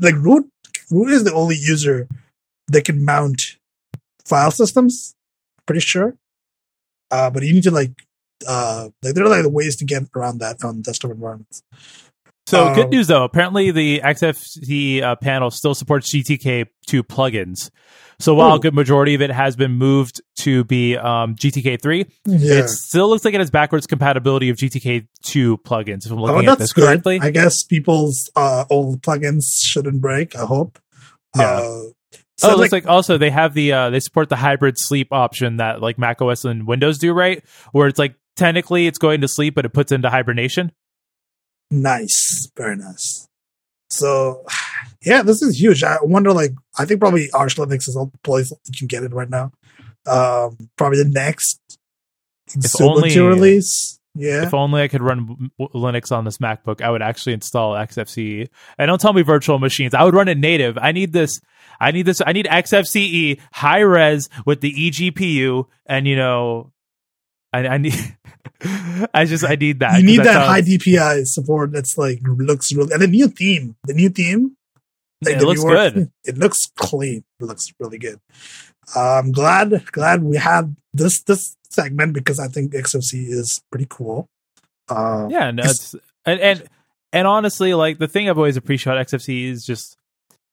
[0.00, 0.48] like root
[0.90, 2.08] root is the only user
[2.68, 3.56] that can mount
[4.24, 5.14] file systems.
[5.66, 6.14] Pretty sure,
[7.10, 7.92] uh, but you need to like
[8.46, 11.62] uh like there are like ways to get around that on desktop environments.
[12.46, 13.24] So Um, good news though.
[13.24, 17.70] Apparently the XFCE uh, panel still supports GTK2 plugins.
[18.20, 18.56] So while Oh.
[18.56, 22.60] a good majority of it has been moved to be um, GTK3, Yeah.
[22.60, 26.06] it still looks like it has backwards compatibility of GTK2 plugins.
[26.06, 26.84] If I'm Oh, looking at this good.
[26.84, 30.36] correctly, I guess people's uh, old plugins shouldn't break.
[30.36, 30.78] I hope.
[31.36, 31.42] Yeah.
[31.42, 31.92] Uh, oh,
[32.52, 35.80] it looks like also they have the uh, they support the hybrid sleep option that
[35.82, 37.42] like Mac OS and Windows do, right?
[37.72, 40.70] Where it's like technically it's going to sleep, but it puts into hibernation.
[41.70, 43.26] Nice, very nice.
[43.90, 44.44] So,
[45.04, 45.82] yeah, this is huge.
[45.82, 49.12] I wonder, like, I think probably Arch Linux is the place you can get it
[49.12, 49.52] right now.
[50.06, 51.60] Um, probably the next
[52.80, 53.98] only- release.
[54.16, 58.48] Yeah, If only I could run Linux on this MacBook, I would actually install XFCE.
[58.78, 59.92] And don't tell me virtual machines.
[59.92, 60.78] I would run it native.
[60.78, 61.40] I need this.
[61.80, 62.20] I need this.
[62.24, 66.70] I need XFCE high res with the eGPU, and you know,
[67.52, 67.94] I, I need.
[69.12, 69.98] I just I need that.
[69.98, 71.72] you need that sounds- high DPI support.
[71.72, 74.56] That's like looks really, and the new theme, the new theme,
[75.28, 76.10] It looks good.
[76.24, 77.24] It looks clean.
[77.40, 78.20] It looks really good.
[78.94, 84.28] I'm glad glad we had this this segment because I think XFC is pretty cool.
[84.88, 85.94] Uh, Yeah, no, It's-
[86.26, 86.62] and and
[87.12, 89.96] and honestly, like the thing I've always appreciated about XFCE is just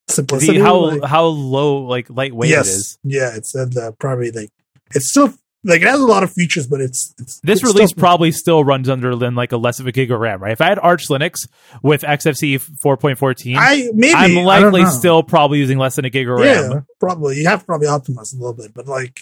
[0.10, 0.60] simplicity.
[0.60, 2.98] how like- how low like lightweight yes, it is.
[3.04, 4.50] yeah, it's at the probably like
[4.96, 7.90] it's still Like it has a lot of features, but it's, it's This it's release
[7.92, 10.54] still- probably still runs under than like a less of a gig of RAM, right?
[10.54, 11.48] If I had Arch Linux
[11.84, 16.40] with XFCE 4.14, I maybe I'm likely still probably using less than a gig of
[16.40, 16.86] yeah, RAM.
[17.00, 19.20] probably you have to probably optimize a little bit, but like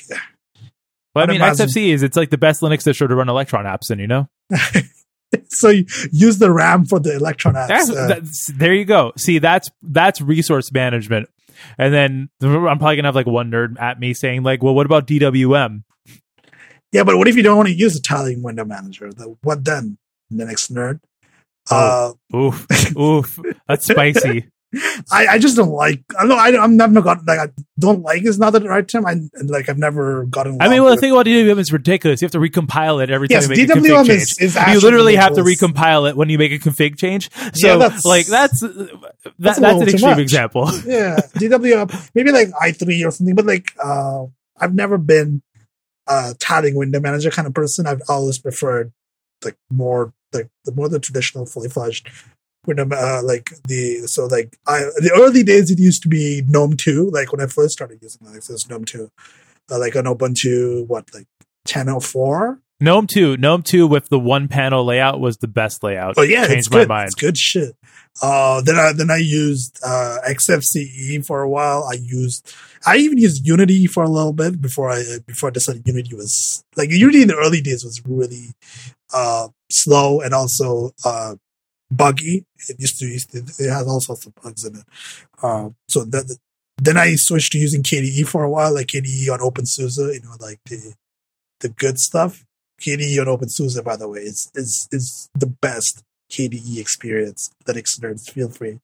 [1.13, 3.27] But I I'd mean, imagine- XFCE is it's like the best Linux distro to run
[3.27, 4.29] Electron apps in, you know?
[5.49, 7.67] so you use the RAM for the Electron apps.
[7.67, 9.11] That's, uh, that's, there you go.
[9.17, 11.27] See, that's that's resource management.
[11.77, 14.85] And then I'm probably gonna have like one nerd at me saying like, "Well, what
[14.85, 15.83] about DWM?"
[16.91, 19.11] Yeah, but what if you don't want to use the tiling window manager?
[19.11, 19.97] The, what then?
[20.31, 20.99] Linux nerd.
[21.71, 22.17] Oh.
[22.35, 22.65] Oof,
[22.97, 24.39] oof, that's spicy.
[24.43, 24.49] Uh,
[25.11, 26.03] I, I just don't like.
[26.17, 27.47] I know I, I'm never got like I
[27.79, 29.03] don't like is not the right term.
[29.07, 30.57] I like I've never gotten.
[30.61, 32.21] I mean, well, the thing about DWM is ridiculous.
[32.21, 34.21] You have to recompile it every time yes, you make a config DWM change.
[34.21, 37.31] is, is you literally have to recompile it when you make a config change.
[37.55, 38.99] So, Yeah, that's- like, that's that,
[39.39, 40.19] that's, little an extreme much.
[40.19, 40.69] example.
[40.85, 44.25] yeah, DWM, maybe like i3 or something, but like, uh,
[44.61, 45.41] I've never been
[46.09, 47.87] a tiling window manager kind of person.
[47.87, 48.91] I've always preferred
[49.45, 52.09] like more, like the more the traditional fully fledged
[52.65, 56.75] window, uh, like the, so like I, the early days it used to be GNOME
[56.77, 59.11] 2, like when I first started using Linux, it was GNOME 2,
[59.71, 61.27] uh, like on Ubuntu, what, like
[61.65, 62.59] 1004?
[62.81, 66.15] GNOME two, GNOME two with the one panel layout was the best layout.
[66.17, 66.87] Oh yeah, it's changed my good.
[66.87, 67.07] mind.
[67.07, 67.75] It's good shit.
[68.21, 71.83] Uh, then I then I used uh, XFCE for a while.
[71.83, 72.53] I used
[72.85, 76.63] I even used Unity for a little bit before I before I decided Unity was
[76.77, 78.53] like Unity in the early days was really
[79.13, 81.35] uh, slow and also uh,
[81.91, 82.45] buggy.
[82.69, 84.85] It used to used it has all sorts of bugs in it.
[85.41, 86.37] Uh, so that
[86.77, 90.13] then I switched to using KDE for a while, like KDE on OpenSUSE.
[90.13, 90.93] You know, like the
[91.59, 92.45] the good stuff.
[92.79, 97.49] KDE on OpenSUSE, by the way, is is is the best KDE experience.
[97.65, 98.79] Linux nerds, feel free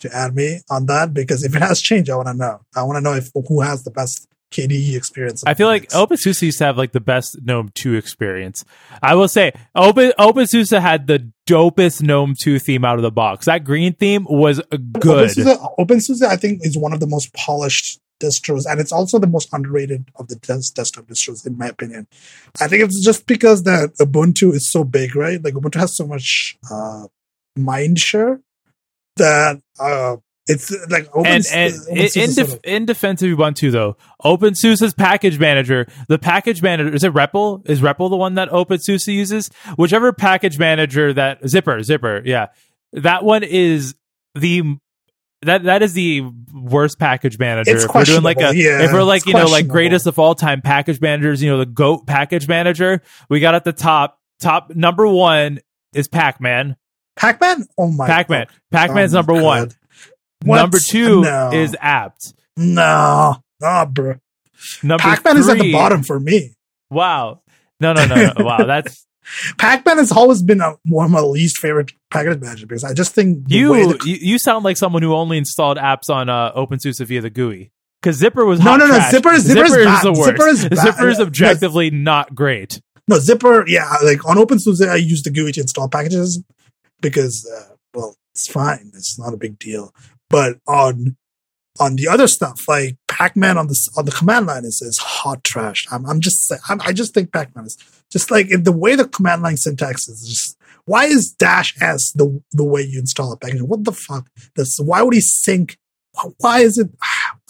[0.00, 2.60] to add me on that because if it has changed, I want to know.
[2.74, 5.42] I want to know if who has the best KDE experience.
[5.46, 5.88] I feel like.
[5.90, 8.64] OpenSUSE used to have like the best GNOME 2 experience.
[9.02, 13.46] I will say Open OpenSUSE had the dopest GNOME 2 theme out of the box.
[13.46, 15.30] That green theme was good.
[15.30, 19.26] OpenSUSE, OpenSUSE, I think, is one of the most polished distros, and it's also the
[19.26, 22.06] most underrated of the des- desktop distros, in my opinion.
[22.60, 25.42] I think it's just because that Ubuntu is so big, right?
[25.42, 27.06] Like Ubuntu has so much uh,
[27.56, 28.40] mind share
[29.16, 30.16] that uh,
[30.48, 33.30] it's like Open, and and in, OpenSUSE in, is sort def- of- in defense of
[33.30, 37.68] Ubuntu though, OpenSUSE's package manager, the package manager is it REPL?
[37.68, 39.50] Is REPL the one that OpenSUSE uses?
[39.76, 42.46] Whichever package manager that Zypper, Zypper, yeah,
[42.92, 43.94] that one is
[44.34, 44.76] the
[45.42, 46.22] that that is the
[46.52, 47.74] worst package manager.
[47.74, 50.18] It's if we're doing like a yeah, if we're like you know like greatest of
[50.18, 54.18] all time package managers, you know the goat package manager, we got at the top
[54.40, 55.60] top number one
[55.94, 56.76] is Pac-Man.
[57.16, 57.66] Pac-Man.
[57.78, 58.46] Oh my Pac Man.
[58.70, 59.42] Pac Man's Oh number God.
[59.44, 59.70] one.
[60.44, 60.56] What?
[60.56, 61.50] Number two No.
[61.52, 62.34] is apt.
[62.56, 64.14] No, no, bro.
[64.82, 66.54] Number Pac-Man is at the bottom for me.
[66.90, 67.42] Wow.
[67.80, 68.44] No, no, no, no.
[68.44, 68.64] wow.
[68.64, 69.05] That's
[69.58, 73.12] Pac-Man has always been a, one of my least favorite package managers because I just
[73.14, 74.16] think you, the you.
[74.20, 77.70] You sound like someone who only installed apps on uh, OpenSUSE via the GUI.
[78.02, 79.12] Because Zypper was No, no, no, trash.
[79.12, 80.04] Zypper is- Zypper is bad.
[80.04, 80.30] the worst.
[80.30, 80.78] Zypper is bad.
[80.78, 81.24] Zypper is Yeah.
[81.24, 82.80] objectively not great.
[83.08, 86.42] No, Zypper, yeah, like on OpenSUSE, I use the GUI to install packages
[87.00, 88.90] because, uh, well, it's fine.
[88.94, 89.92] It's not a big deal.
[90.28, 91.16] But on
[91.78, 95.44] on the other stuff, like Pac-Man on the on the command line is, is hot
[95.44, 95.86] trash.
[95.90, 97.76] I'm, I'm just I'm, I just think Pac-Man is
[98.10, 102.40] just like the way the command line syntax is just why is dash s the
[102.52, 103.62] the way you install a package?
[103.62, 104.28] What the fuck?
[104.54, 105.78] This why would he sync?
[106.38, 106.88] Why is it?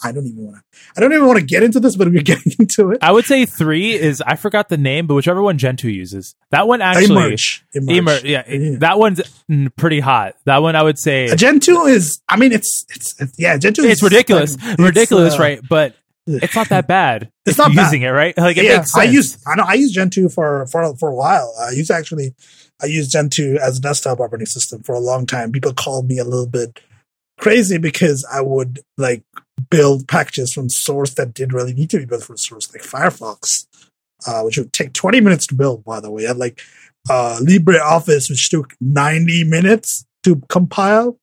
[0.03, 0.63] I don't even want to.
[0.97, 2.97] I don't even want to get into this, but we're getting into it.
[3.01, 6.35] I would say three is I forgot the name, but whichever one Gentoo uses.
[6.51, 7.95] That one actually Emerge, emerge.
[7.97, 8.77] Emer- yeah, Yeah.
[8.79, 10.35] that one's mm, pretty hot.
[10.45, 13.87] That one I would say gentoo is, I mean, it's, it's, it's yeah, gentoo 2
[13.87, 15.61] is it's ridiculous, it's, ridiculous, uh, right?
[15.67, 15.95] But
[16.43, 17.31] it's not that bad.
[17.45, 17.83] It's not bad.
[17.83, 18.37] using it right.
[18.37, 18.83] Like it yeah.
[18.95, 21.53] I use, I know, I use Gentoo for, for, for a while.
[21.59, 22.35] I use actually,
[22.81, 25.51] I used Gentoo as a desktop operating system for a long time.
[25.51, 26.81] People called me a little bit
[27.39, 29.23] crazy because I would like
[29.69, 33.65] build packages from source that didn't really need to be built from source, like Firefox,
[34.27, 36.25] uh, which would take 20 minutes to build, by the way.
[36.25, 36.61] And like,
[37.09, 41.17] uh, LibreOffice, which took 90 minutes to compile.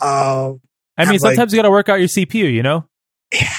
[0.00, 0.54] Uh,
[0.96, 2.52] I mean, have, like- sometimes you got to work out your CPU.
[2.52, 2.86] You know.
[3.32, 3.52] yeah,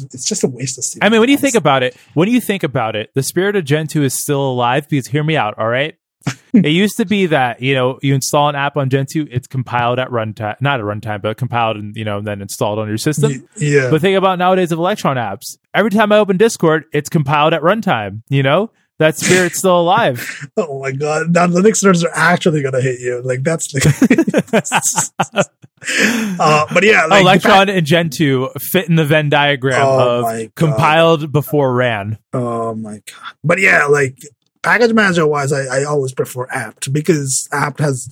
[0.00, 0.98] it's, it's just a waste of CPU.
[1.06, 3.64] I mean, when you think about it, when you think about it, the spirit of
[3.64, 5.96] Gentoo is still alive because hear me out, all right?
[6.52, 9.98] it used to be that, you know, you install an app on Gentoo, it's compiled
[9.98, 13.48] at runtime, not at runtime, but compiled and, you know, then installed on your system.
[13.56, 13.90] Yeah.
[13.90, 15.56] But think about nowadays of Electron apps.
[15.74, 18.70] Every time I open Discord, it's compiled at runtime, you know?
[18.98, 20.48] That spirit's still alive.
[20.56, 21.32] oh my god!
[21.32, 23.20] Now Linux nerds are actually gonna hit you.
[23.22, 25.48] Like that's the.
[26.38, 31.32] uh, but yeah, like, Electron and Gentoo fit in the Venn diagram Oh of compiled
[31.32, 32.18] before ran.
[32.32, 33.34] Oh my god!
[33.42, 34.18] But yeah, like
[34.62, 38.08] package manager wise, I, I always prefer apt because apt has.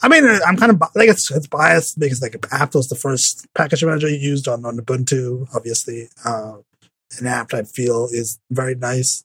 [0.00, 3.46] I mean, I'm kind of like it's it's biased because like apt was the first
[3.54, 6.08] package manager used on on Ubuntu, obviously.
[6.24, 6.58] Uh,
[7.18, 9.22] and apt I feel is very nice.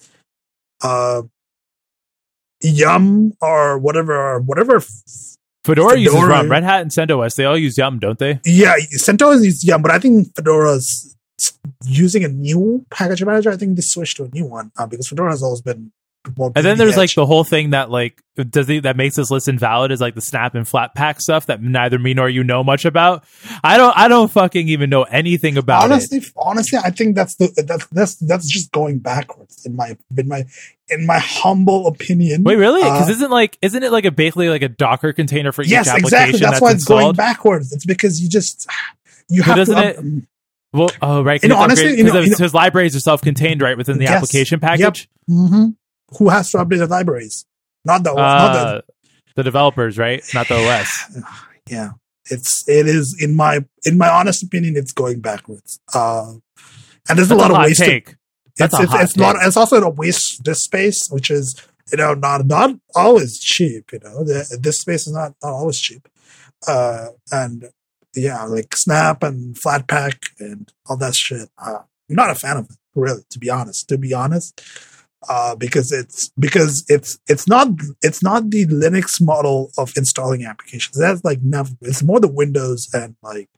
[0.84, 1.24] Uh,
[2.62, 4.82] Yum or whatever, or whatever.
[5.66, 6.40] Fedora, uses Fedora.
[6.40, 6.52] RUM.
[6.52, 8.40] Red Hat and CentOS, they all use Yum, don't they?
[8.46, 11.16] Yeah, CentOS is Yum, but I think Fedora's
[11.86, 13.52] using a new package manager.
[13.52, 15.92] I think they switched to a new one uh, because Fedora has always been.
[16.26, 19.48] And then there's like the whole thing that like does the, that makes this list
[19.50, 22.86] invalid is like the snap and Flatpak stuff that neither me nor you know much
[22.86, 23.26] about.
[23.64, 25.92] I don't I don't fucking even know anything about it.
[25.92, 30.28] honestly, honestly, I think that's the that's that's that's just going backwards in my in
[30.30, 30.46] my
[30.90, 32.44] in my humble opinion.
[32.44, 32.82] Wait, really?
[32.84, 35.74] Because Uh, isn't like isn't it like a basically like a Docker container for each
[35.74, 35.96] application?
[35.96, 36.40] yes, exactly.
[36.40, 37.74] That's, that's, why it's going backwards.
[37.74, 38.66] It's because you just
[39.30, 39.90] you But have doesn't to.
[40.20, 40.24] it-
[40.72, 41.44] Well, oh right.
[41.44, 44.14] You know, honestly, you know- you know- because libraries are self-contained, right, within the Yes.
[44.24, 44.80] application Yep.
[44.80, 45.10] package.
[46.18, 47.46] Who has to update the libraries?
[47.86, 48.82] Not the not the Uh,
[49.36, 51.18] the developers, right, not the OS.
[51.70, 51.92] yeah.
[52.30, 55.80] It's it is in my in my honest opinion it's going backwards.
[55.94, 56.34] Uh
[57.10, 58.16] and there's That's a lot of hot waste take.
[58.58, 61.56] That's it's a it's, it's not it's also a waste this space which is
[61.92, 64.24] you know not not always cheap you know?
[64.24, 66.08] The, this space is not not always cheap.
[66.66, 67.70] Uh and
[68.16, 72.66] yeah like snap and flatpak and all that shit uh, i'm not a fan of
[72.70, 73.90] it really to be honest.
[73.90, 74.62] To be honest
[75.30, 77.68] uh, because it's because it's it's not
[78.02, 80.98] it's not the Linux model of installing applications.
[80.98, 81.70] That's like never.
[81.82, 83.50] It's more the Windows and like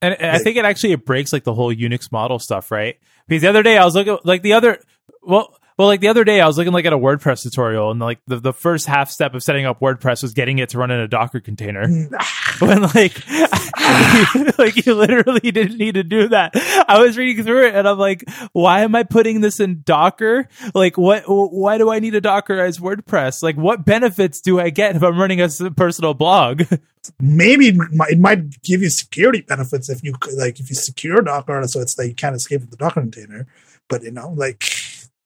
[0.00, 2.98] And, and I think it actually it breaks like the whole Unix model stuff, right?
[3.28, 4.80] Because the other day I was looking like the other
[5.22, 7.98] well well like the other day I was looking like at a WordPress tutorial and
[7.98, 10.92] like the, the first half step of setting up WordPress was getting it to run
[10.92, 11.88] in a Docker container.
[11.88, 12.60] Mm.
[12.60, 16.52] when like like you literally didn't need to do that.
[16.86, 20.48] I was reading through it and I'm like, why am I putting this in Docker?
[20.72, 23.42] Like what why do I need a Dockerized WordPress?
[23.42, 26.62] Like what benefits do I get if I'm running a personal blog?
[27.20, 31.22] maybe it might, it might give you security benefits if you like if you secure
[31.22, 33.48] Docker, so it's like you can't escape from the Docker container.
[33.88, 34.62] But you know, like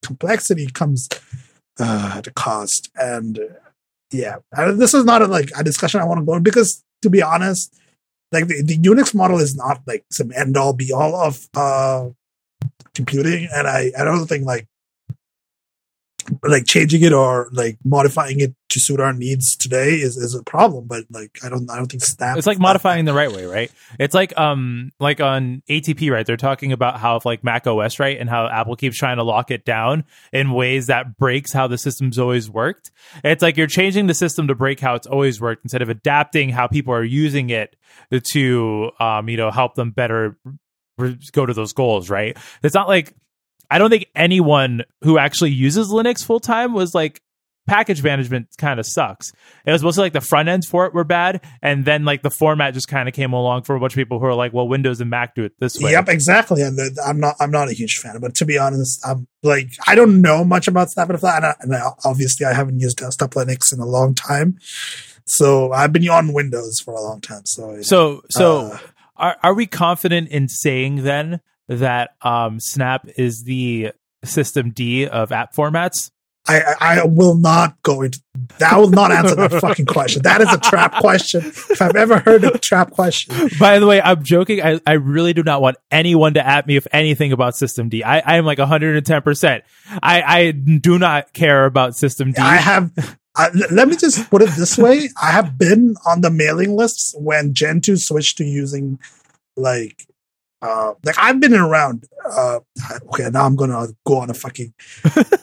[0.07, 1.09] complexity comes
[1.79, 3.43] uh, at a cost, and uh,
[4.13, 7.11] yeah, and this is not a, like a discussion I want to go because to
[7.11, 7.75] be honest,
[8.33, 12.09] like the, the Unix model is not like some end all be all of uh,
[12.95, 14.67] computing, and I I don't think like
[16.43, 20.43] like changing it or like modifying it to suit our needs today is, is a
[20.43, 23.47] problem but like i don't i don't think snap It's like modifying the right way,
[23.47, 23.71] right?
[23.99, 26.27] It's like um like on ATP, right?
[26.27, 29.23] They're talking about how if like Mac OS, right, and how Apple keeps trying to
[29.23, 32.91] lock it down in ways that breaks how the system's always worked.
[33.25, 36.51] It's like you're changing the system to break how it's always worked instead of adapting
[36.51, 37.77] how people are using it
[38.33, 40.37] to um you know help them better
[41.33, 42.37] go to those goals, right?
[42.63, 43.15] It's not like
[43.71, 47.21] I don't think anyone who actually uses Linux full time was like
[47.67, 49.33] package management kind of sucks.
[49.65, 52.31] It was mostly like the front ends for it were bad, and then like the
[52.31, 54.69] format just kind of came along for a bunch of people who are like, well,
[54.69, 55.91] Windows and Mac do it this way.
[55.91, 56.63] Yep, exactly.
[56.63, 57.35] And the, I'm not.
[57.41, 58.21] I'm not a huge fan.
[58.21, 61.47] But to be honest, I'm like I don't know much about Snap and Flat, and,
[61.47, 64.59] I, and I, obviously I haven't used desktop Linux in a long time.
[65.25, 67.43] So I've been on Windows for a long time.
[67.47, 68.79] So So, so Uh.
[69.17, 73.93] are are we confident in saying then that um, Snap is the
[74.25, 76.11] systemd of app formats?
[76.49, 78.21] I, I will not go into.
[78.65, 80.23] I will not answer that fucking question.
[80.23, 81.45] That is a trap question.
[81.45, 84.63] If I've ever heard a trap question, By the way, I'm joking.
[84.63, 88.01] I, I really do not want anyone to at me if anything about systemd.
[88.05, 89.63] I, I am like 110%.
[90.03, 92.39] I, I do not care about systemd.
[92.39, 93.19] I have.
[93.35, 97.15] I, let me just put it this way: I have been on the mailing lists
[97.19, 98.99] when Gentoo switched to using
[99.57, 100.07] like.
[100.63, 102.05] Uh, like I've been around.
[102.25, 102.61] Uh,
[103.13, 104.73] okay, now I'm gonna go on a fucking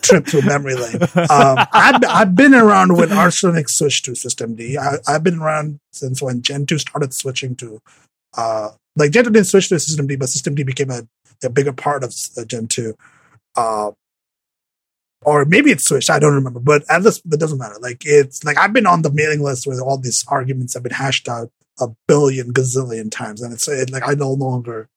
[0.02, 1.02] trip through memory lane.
[1.02, 4.78] Um, I've, I've been around when Linux switched to systemd.
[4.78, 7.80] I, I've been around since when Gentoo started switching to,
[8.36, 11.08] uh, like Gentoo didn't switch to systemd, but systemd became a,
[11.44, 12.14] a bigger part of
[12.48, 12.94] Gentoo.
[13.56, 13.92] Uh,
[15.26, 16.10] or maybe it switched.
[16.10, 17.78] I don't remember, but at this, it doesn't matter.
[17.80, 20.92] Like it's like I've been on the mailing list where all these arguments have been
[20.92, 21.50] hashed out
[21.80, 24.90] a billion gazillion times, and it's it, like I no longer,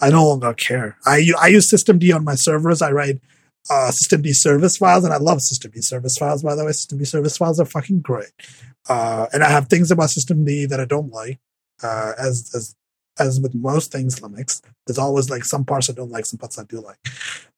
[0.00, 0.96] I no longer care.
[1.06, 2.82] I I use systemd on my servers.
[2.82, 3.20] I write
[3.68, 6.42] uh, systemd service files, and I love systemd service files.
[6.42, 8.32] By the way, systemd service files are fucking great.
[8.88, 11.38] Uh, and I have things about systemd that I don't like,
[11.82, 12.74] uh, as as
[13.18, 14.62] as with most things Linux.
[14.86, 16.98] There's always like some parts I don't like, some parts I do like.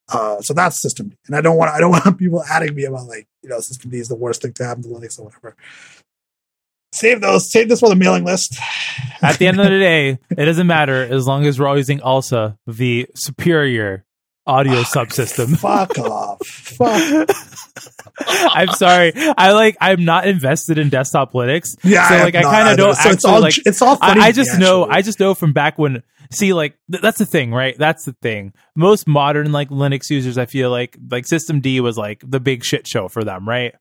[0.09, 3.07] Uh, so that's system and I don't want I don't want people adding me about
[3.07, 5.57] like you know systemd is the worst thing to happen to Linux or whatever.
[6.93, 7.51] Save those.
[7.51, 8.59] Save this for the mailing list.
[9.22, 12.01] At the end of the day, it doesn't matter as long as we're all using
[12.01, 14.05] ALSA, the superior
[14.47, 15.57] audio subsystem.
[15.59, 16.47] Fuck off.
[16.47, 17.30] Fuck.
[18.28, 19.12] I'm sorry.
[19.16, 19.76] I like.
[19.80, 21.76] I'm not invested in desktop Linux.
[21.82, 23.55] Yeah, so like I kind of don't so it's all like.
[23.64, 24.20] it's all funny.
[24.20, 24.84] I, I just know.
[24.84, 26.03] I just know from back when.
[26.30, 27.76] See, like th- that's the thing, right?
[27.76, 28.53] That's the thing.
[28.74, 32.86] Most modern like Linux users, I feel like like systemd was like the big shit
[32.86, 33.74] show for them, right?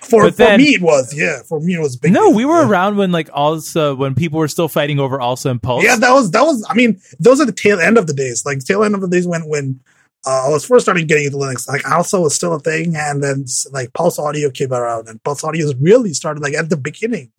[0.00, 1.42] For but for then- me it was yeah.
[1.42, 2.12] For me it was big.
[2.12, 2.68] No, we were yeah.
[2.68, 5.84] around when like also when people were still fighting over ALSA and Pulse.
[5.84, 6.64] Yeah, that was that was.
[6.68, 8.44] I mean, those are the tail end of the days.
[8.46, 9.80] Like tail end of the days when when
[10.26, 11.68] uh, I was first starting getting into Linux.
[11.68, 15.44] Like ALSA was still a thing, and then like Pulse Audio came around, and Pulse
[15.44, 17.30] Audio really started like at the beginning.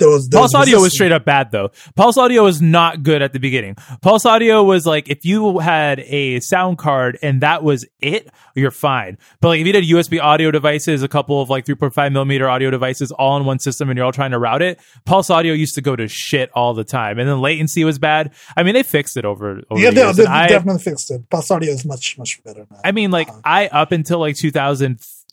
[0.00, 1.70] There was there Pulse Audio was straight up bad though.
[1.94, 3.76] Pulse Audio was not good at the beginning.
[4.02, 8.70] Pulse Audio was like if you had a sound card and that was it, you're
[8.72, 9.18] fine.
[9.40, 12.70] But like if you did USB audio devices, a couple of like 3.5 millimeter audio
[12.70, 15.74] devices all in one system and you're all trying to route it, Pulse Audio used
[15.76, 17.18] to go to shit all the time.
[17.18, 18.32] And then latency was bad.
[18.56, 21.28] I mean, they fixed it over, over Yeah, the they, they I, definitely fixed it.
[21.30, 22.78] Pulse Audio is much much better now.
[22.84, 23.40] I mean, like Uh-huh.
[23.44, 24.36] I up until like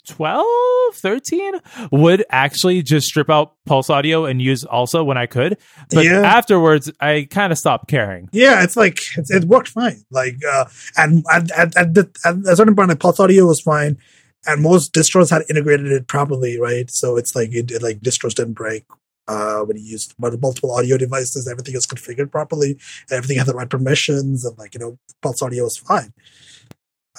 [0.08, 1.54] 2012, 13
[1.92, 5.58] would actually just strip out Pulse Audio and use ALSA when I could.
[5.92, 6.22] But Yeah.
[6.22, 8.30] afterwards, I kind of stopped caring.
[8.32, 10.04] Yeah, it's like it's, it worked fine.
[10.12, 10.66] Like, uh,
[10.98, 13.98] and at at at, the, at a certain point, like Pulse Audio was fine,
[14.46, 16.90] and most distros had integrated it properly, right?
[16.90, 18.86] So it's like it, it like distros didn't break
[19.28, 21.48] uh, when you used multiple audio devices.
[21.48, 22.78] Everything is configured properly,
[23.12, 26.14] everything had the right permissions, and like you know, Pulse Audio was fine.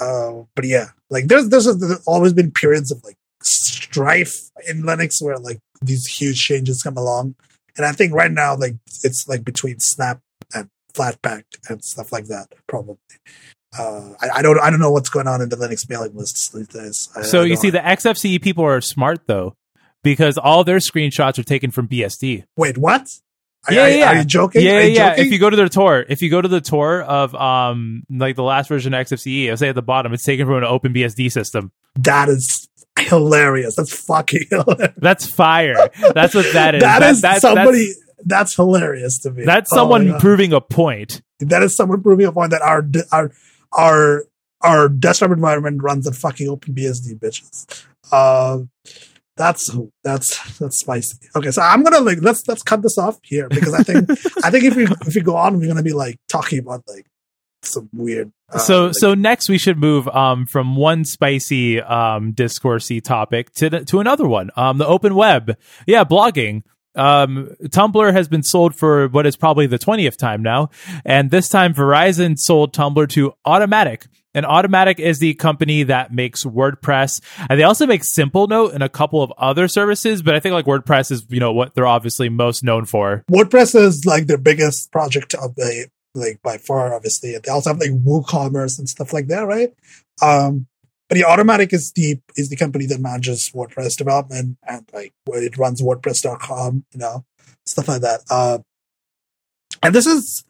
[0.00, 5.20] Uh, but yeah, like there's there's, there's always been periods of like strife in Linux
[5.20, 7.34] where like these huge changes come along,
[7.76, 8.74] and I think right now like
[9.04, 10.20] it's like between Snap
[10.54, 12.48] and Flatpak and stuff like that.
[12.66, 12.96] Probably.
[13.78, 14.58] Uh, I, I don't.
[14.60, 17.08] I don't know what's going on in the Linux mailing lists these days.
[17.14, 19.54] I, So I you see, the XFCE people are smart though,
[20.02, 22.44] because all their screenshots are taken from BSD.
[22.56, 23.08] Wait, what?
[23.66, 24.06] Are, Yeah, are, yeah.
[24.12, 24.62] are you joking?
[24.62, 25.10] Yeah, you yeah.
[25.10, 25.26] joking?
[25.26, 28.36] If you go to their tour, if you go to the tour of um like
[28.36, 30.92] the last version of XFCE, I'll say at the bottom, it's taken from an open
[30.94, 31.72] BSD system.
[31.96, 33.76] that is hilarious.
[33.76, 34.94] That's fucking hilarious.
[34.98, 35.90] That's fire.
[36.14, 36.80] That's what that is.
[36.82, 37.92] that is that's, somebody.
[38.24, 39.44] That's, hilarious to me.
[39.44, 41.22] That's, that's Oh someone proving a point.
[41.40, 43.30] that is someone proving a point that our our
[43.72, 44.24] our
[44.60, 47.84] our desktop environment runs on fucking OpenBSD bitches.
[48.10, 48.64] Uh,
[49.38, 49.70] that's
[50.04, 51.16] that's that's spicy.
[51.34, 54.10] Okay, so I'm gonna like let's let's cut this off here because I think
[54.44, 57.06] I think if we if we go on, we're gonna be like talking about like
[57.62, 58.32] some weird.
[58.50, 63.52] Uh, so like, so next we should move um from one spicy um discoursey topic
[63.54, 66.62] to the, to another one um the open web yeah blogging
[66.94, 70.70] um tumblr has been sold for what is probably the 20th time now
[71.04, 74.06] and this time verizon sold tumblr to Automattic
[74.38, 77.20] and Automattic is the company that makes wordpress
[77.50, 80.64] and they also make Simplenote and a couple of other services but i think like
[80.64, 84.90] wordpress is you know what they're obviously most known for WordPress is like their biggest
[84.92, 87.36] project of the like by far, obviously.
[87.38, 89.72] They also have like WooCommerce and stuff like that, right?
[90.22, 90.66] Um,
[91.08, 95.42] but the Automattic is the is the company that manages WordPress development and like where
[95.42, 97.24] it runs WordPress.com, you know,
[97.66, 98.20] stuff like that.
[98.30, 98.58] Uh,
[99.82, 100.44] and this is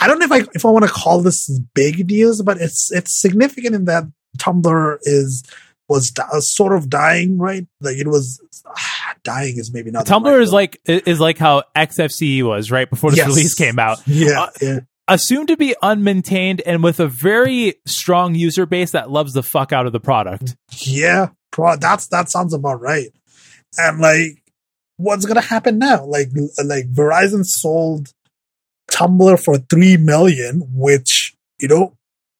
[0.00, 2.90] I don't know if I if I want to call this big news, but it's
[2.92, 4.04] it's significant in that
[4.38, 5.42] Tumblr is
[5.88, 7.66] was di- sort of dying, right?
[7.80, 8.40] Like it was
[9.24, 10.54] dying is maybe not the tumblr right is word.
[10.56, 13.28] like is like how xfce was right before this Yes.
[13.28, 14.80] release came out yeah, Uh, yeah.
[15.08, 19.72] assumed to be unmaintained and with a very strong user base that loves the fuck
[19.72, 20.56] out of the product.
[20.82, 23.08] Yeah, pro- that's that sounds about right.
[23.76, 24.42] And like,
[24.96, 26.04] what's gonna happen now?
[26.04, 26.28] Like,
[26.64, 28.12] like Verizon sold
[28.90, 31.96] Tumblr for three million, which you know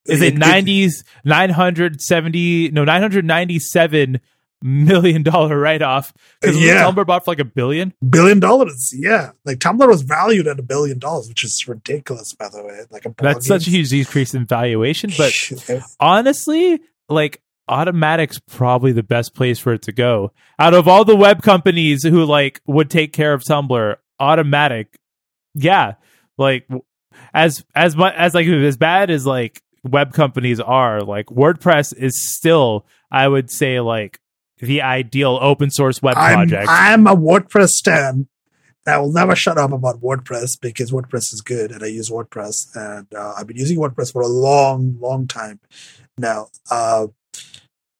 [0.07, 4.21] Is it nineties nine hundred seventy no nine hundred ninety seven
[4.61, 6.83] million dollar write off because Yeah.
[6.85, 7.95] Tumblr bought for like a billion.
[8.09, 8.93] billion dollars?
[8.93, 12.81] Yeah, like Tumblr was valued at a billion dollars, which is ridiculous, by the way.
[12.91, 15.11] Like, a That's such a huge decrease in valuation.
[15.17, 15.33] But
[16.01, 20.33] honestly, like Automattic's probably the best place for it to go.
[20.59, 24.87] Out of all the web companies who like would take care of Tumblr, Automattic,
[25.55, 25.95] yeah,
[26.39, 26.67] like
[27.35, 32.29] as as much as like as bad as like web companies are, like WordPress is
[32.35, 34.21] still, I would say, like
[34.59, 36.69] the ideal open source web I'm, project.
[36.71, 38.29] I'm a WordPress stan.
[38.87, 42.75] I will never shut up about WordPress because WordPress is good and I use WordPress
[42.75, 45.61] and uh, I've been using WordPress for a long, long time
[46.17, 46.49] now.
[46.71, 47.09] Uh,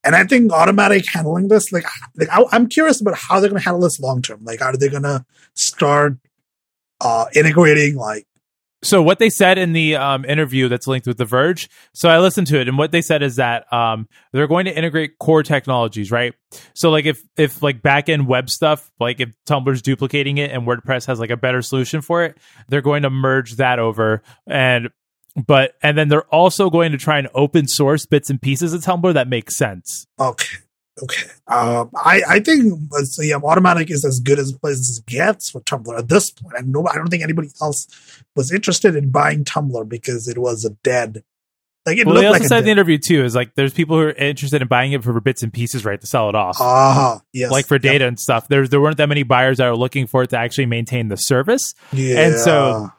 [0.03, 1.85] and I think Automattic handling this, like,
[2.17, 4.45] like I, I'm curious about how they're going to handle this long term.
[4.45, 6.17] Like, are they going to start
[7.01, 8.27] uh, integrating like
[8.83, 11.69] So what they said in the um, interview that's linked with The Verge.
[11.95, 14.77] So I listened to it, and what they said is that um, they're going to
[14.77, 16.35] integrate core technologies, right?
[16.75, 20.67] So like if if like back end web stuff, like if Tumblr's duplicating it and
[20.67, 22.39] WordPress has like a better solution for it,
[22.69, 24.91] they're going to merge that over and.
[25.47, 28.81] But and then they're also going to try and open source bits and pieces of
[28.81, 30.05] Tumblr that make sense.
[30.19, 30.57] Okay.
[31.03, 31.23] Okay.
[31.47, 34.99] Um, I, I think uh, so yeah, Automattic is as good as a place as
[34.99, 36.55] it gets for Tumblr at this point.
[36.59, 37.87] And no, I don't think anybody else
[38.35, 41.23] was interested in buying Tumblr because it was a dead.
[41.87, 43.73] Like it Well, they looked also like said in the interview too is like there's
[43.73, 46.35] people who are interested in buying it for bits and pieces, right, to sell it
[46.35, 46.57] off.
[46.61, 47.51] Ah, yes.
[47.51, 47.83] like for Yep.
[47.83, 48.47] data and stuff.
[48.49, 51.17] There's there weren't that many buyers that are looking for it to actually maintain the
[51.17, 51.75] service.
[51.93, 52.21] Yeah.
[52.21, 52.91] And so-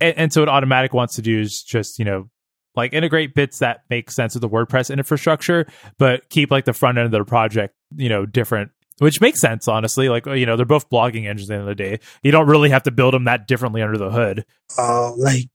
[0.00, 2.28] And, and so what Automattic wants to do is just, you know,
[2.76, 5.66] like integrate bits that make sense with the WordPress infrastructure,
[5.98, 8.70] but keep like the front end of their project, you know, different.
[8.98, 10.08] Which makes sense, honestly.
[10.08, 12.00] Like you know, they're both blogging engines at the end of the day.
[12.22, 14.46] You don't really have to build them that differently under the hood.
[14.78, 15.50] uh, like,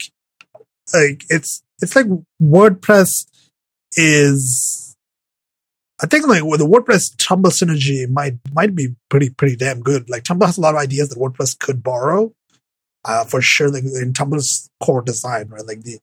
[0.94, 2.06] like it's it's like
[2.42, 3.26] WordPress
[3.94, 4.96] is.
[6.04, 10.10] I think like the WordPress Tumblr synergy might might be pretty pretty damn good.
[10.10, 12.34] Like Tumblr has a lot of ideas that WordPress could borrow,
[13.06, 13.70] uh, for sure.
[13.70, 15.66] Like in Tumblr's core design, right?
[15.66, 16.00] Like the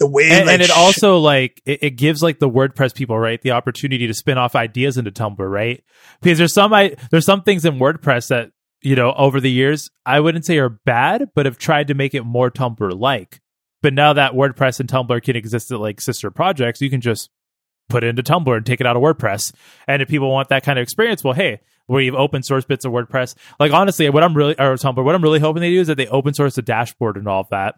[0.00, 2.94] the way and, like, and it sh- also like it, it gives like the WordPress
[2.94, 5.84] people right the opportunity to spin off ideas into Tumblr, right?
[6.20, 8.50] Because there's some I, there's some things in WordPress that
[8.82, 12.14] you know over the years I wouldn't say are bad, but have tried to make
[12.14, 13.40] it more Tumblr like.
[13.82, 17.30] But now that WordPress and Tumblr can exist as like sister projects, you can just
[17.88, 19.52] put it into Tumblr and take it out of WordPress.
[19.86, 22.64] And if people want that kind of experience, well, hey, where you have open source
[22.64, 25.70] bits of WordPress, like honestly, what I'm really or Tumblr, what I'm really hoping they
[25.70, 27.74] do is that they open source the dashboard and all of that.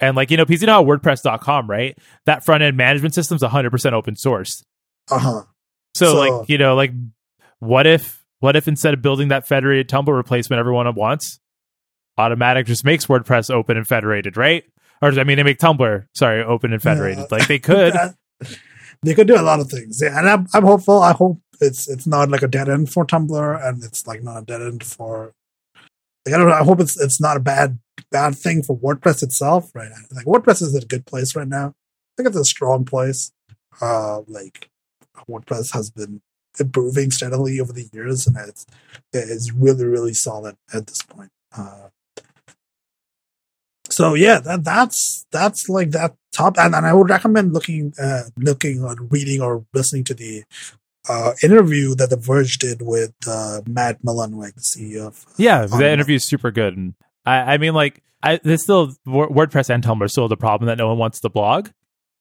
[0.00, 1.96] And like, you know, because you know how WordPress.com, right?
[2.26, 4.64] That front end management system's 100% open source.
[5.10, 5.42] uh-huh.
[5.94, 6.92] So, So- like, you know, like
[7.58, 11.38] what if what if instead of building that federated Tumblr replacement everyone wants,
[12.18, 14.64] Automattic just makes WordPress open and federated, right?
[15.02, 17.18] Or I mean, they make Tumblr, sorry, open and federated.
[17.18, 17.26] Yeah.
[17.30, 17.94] Like they could.
[19.02, 19.98] They could do a lot of things.
[20.02, 21.00] Yeah, and I'm I'm hopeful.
[21.02, 24.42] I hope it's it's not like a dead end for Tumblr, and it's like not
[24.42, 25.32] a dead end for.
[26.26, 26.54] Like, I don't know.
[26.54, 27.78] I hope it's it's not a bad
[28.10, 29.90] bad thing for WordPress itself, right?
[30.12, 31.68] Like WordPress is a good place right now.
[31.68, 33.32] I think it's a strong place.
[33.80, 34.70] Uh, like
[35.28, 36.22] WordPress has been
[36.58, 38.66] improving steadily over the years, and it's
[39.12, 41.30] it's really really solid at this point.
[41.56, 41.88] Uh,
[43.88, 48.24] so yeah, that that's that's like that top, and, and I would recommend looking uh,
[48.36, 50.44] looking or reading or listening to the
[51.08, 55.78] uh, interview that The Verge did with uh, Matt Mullenweg, the CEO of Yeah, on
[55.78, 56.94] the interview is super good, and
[57.26, 60.88] I, I mean, like, I there's still WordPress and Tumblr still the problem that no
[60.88, 61.68] one wants to blog,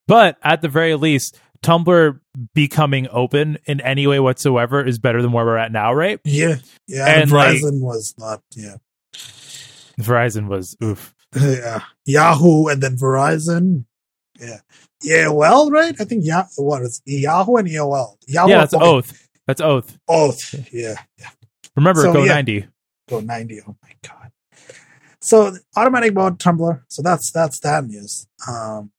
[0.07, 2.19] but at the very least, Tumblr
[2.53, 6.19] becoming open in any way whatsoever is better than where we're at now, right?
[6.23, 6.55] Yeah,
[6.87, 7.05] yeah.
[7.07, 8.41] And, And like- Verizon was not.
[8.55, 8.75] Yeah,
[9.99, 11.13] Verizon was oof.
[11.35, 11.81] yeah.
[12.05, 13.85] Yahoo and then Verizon.
[14.39, 14.59] Yeah,
[15.03, 15.93] AOL, right?
[15.99, 16.45] I think yeah.
[16.55, 18.15] What is Yahoo and AOL?
[18.27, 18.49] Yahoo.
[18.49, 19.27] yeah, that's okay, Oath.
[19.47, 19.97] That's Oath.
[20.07, 20.55] Oath.
[20.71, 20.95] Yeah,
[21.75, 22.33] Remember, So, Go yeah.
[22.33, 22.67] ninety.
[23.09, 24.18] go 90 oh my god
[25.29, 28.91] so automatic mode tumblr so that's that's that news um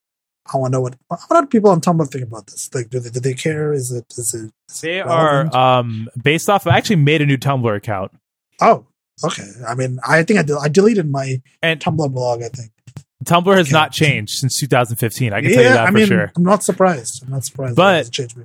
[0.53, 0.97] i want to know what
[1.29, 3.91] what do people on tumblr think about this like do they, do they care is
[3.93, 5.55] it is it is it They relevant?
[5.55, 6.67] are um based off.
[6.67, 8.13] I actually made a new Tumblr account,
[8.61, 8.87] oh
[9.25, 12.71] okay i mean i think i, del- I deleted my and tumblr blog i think
[13.25, 13.73] Tumblr has Okay.
[13.81, 15.35] not changed since 2015.
[15.35, 16.33] I can tell you that i for mean sure.
[16.37, 18.45] i'm not surprised i'm not surprised But- that hasn't changed me.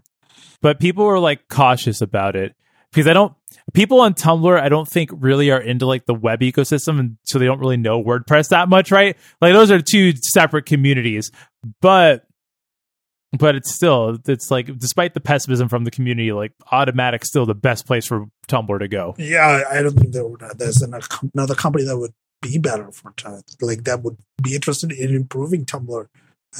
[0.61, 2.55] but people were like cautious about it
[2.95, 3.33] because I don't
[3.73, 7.37] people on Tumblr I don't think really are into like the web ecosystem and so
[7.37, 9.17] they don't really know WordPress that much, right?
[9.41, 11.29] Like those are two separate communities.
[11.81, 12.25] But
[13.37, 17.53] but it's still it's like despite the pessimism from the community, like Automattic's still the
[17.53, 19.15] best place for Tumblr to go.
[19.17, 23.11] yeah i don't think there would, there's another company that would be better for
[23.61, 26.05] like that would be interested in improving tumblr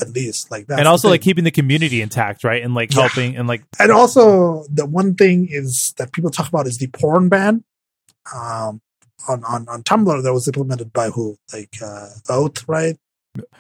[0.01, 2.63] at least like that and also like keeping the community intact, right?
[2.63, 3.01] And like Yeah.
[3.01, 6.87] helping and like and also the one thing is that people talk about is the
[6.87, 7.63] porn ban
[8.33, 8.81] um
[9.27, 12.97] on on, on tumblr that was implemented by who like uh oath right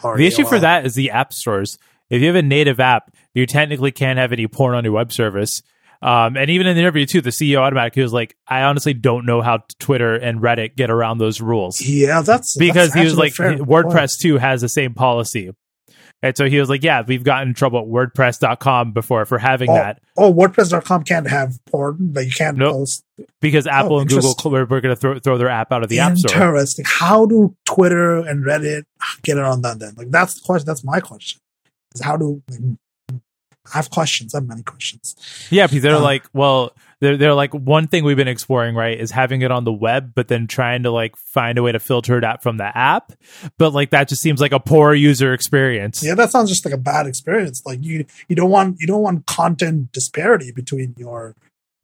[0.03, 1.77] or The issue for that is the app stores.
[2.09, 5.11] If you have a native app, you technically can't have any porn on your web
[5.11, 5.61] service.
[6.01, 8.93] Um, and even in the interview too, the CEO Automattic he was like, "I honestly
[8.93, 13.03] don't know how Twitter and Reddit get around those rules yeah that's because that's he
[13.03, 14.19] was like, WordPress point.
[14.21, 15.51] too has the same policy."
[16.23, 19.69] And so he was like, "Yeah, we've gotten in trouble at WordPress.com before for having
[19.69, 22.73] Oh, that oh wordpress.com can't have porn but you can't Nope.
[22.73, 23.03] post
[23.41, 25.99] because Apple and Google were, were going to throw, throw their app out of the
[25.99, 28.83] App Store." interesting how do twitter and reddit
[29.21, 31.39] get around that then like that's the question that's my question
[31.93, 32.59] is how do like,
[33.73, 34.35] I have questions.
[34.35, 35.15] I have many questions.
[35.49, 38.99] Yeah, because they're Uh, like, well, they're, they're like one thing we've been exploring, right,
[38.99, 41.79] is having it on the web, but then trying to like find a way to
[41.79, 43.13] filter it out from the app.
[43.57, 46.03] But like that just seems like a poor user experience.
[46.03, 47.61] Yeah, that sounds just like a bad experience.
[47.65, 51.35] Like you, you don't want you don't want content disparity between your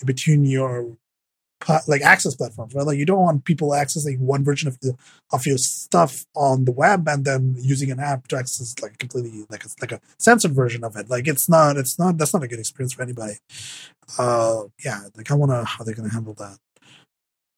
[0.06, 0.98] between your
[1.88, 2.86] like access platforms, right?
[2.86, 4.96] Like you don't want people accessing one version of the
[5.32, 9.46] of your stuff on the web and then using an app to access like completely
[9.50, 11.10] like a, like a censored version of it.
[11.10, 13.36] Like it's not it's not that's not a good experience for anybody.
[14.18, 16.58] Uh, yeah, like I wonder how they're to handle that.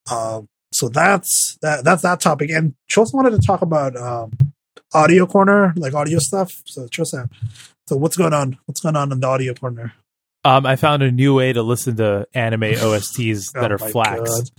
[0.09, 0.41] Uh,
[0.71, 2.49] so that's that that's that topic.
[2.49, 4.31] And Chosa wanted to talk about um,
[4.93, 6.61] audio corner, like audio stuff.
[6.65, 7.29] So Chosa,
[7.87, 8.57] so what's going on?
[8.65, 9.93] What's going on in the audio corner?
[10.45, 13.89] Um, I found a new way to listen to anime OSTs that Oh are my
[13.91, 14.51] FLACs.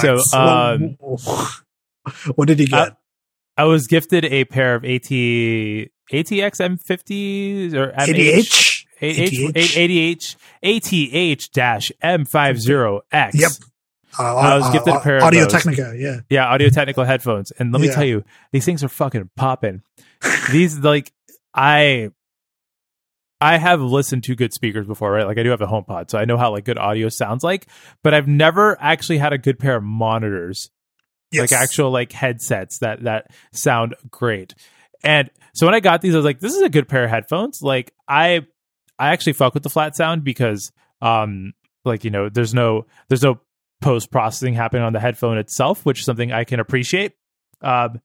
[0.00, 0.96] So, um,
[2.34, 2.96] what did he get?
[3.56, 9.52] I was gifted a pair of AT ATX M50s or MH ADH?
[9.52, 13.34] ADH ATH dash M50X.
[13.34, 13.50] Yep.
[14.18, 15.46] Uh, I was gifted a pair of Audio.
[15.46, 16.20] Technica, yeah.
[16.30, 17.50] Yeah, Audio Technica headphones.
[17.58, 17.94] And let me Yeah.
[17.94, 19.82] tell you, these things are fucking popping.
[20.50, 21.12] these like
[21.54, 22.10] I
[23.40, 25.26] I have listened to good speakers before, right?
[25.26, 27.66] Like I do have a HomePod, so I know how like good audio sounds like,
[28.02, 30.70] but I've never actually had a good pair of monitors
[31.30, 31.52] Yes.
[31.52, 34.54] like actual like headsets that that sound great.
[35.04, 37.10] And so when I got these, I was like, this is a good pair of
[37.10, 37.60] headphones.
[37.60, 38.46] Like I
[38.98, 40.72] I actually fuck with the flat sound because
[41.02, 41.52] um
[41.84, 43.40] like you know there's no there's no
[43.80, 47.12] post processing happening on the headphone itself, which is something I can appreciate.
[47.60, 48.00] Um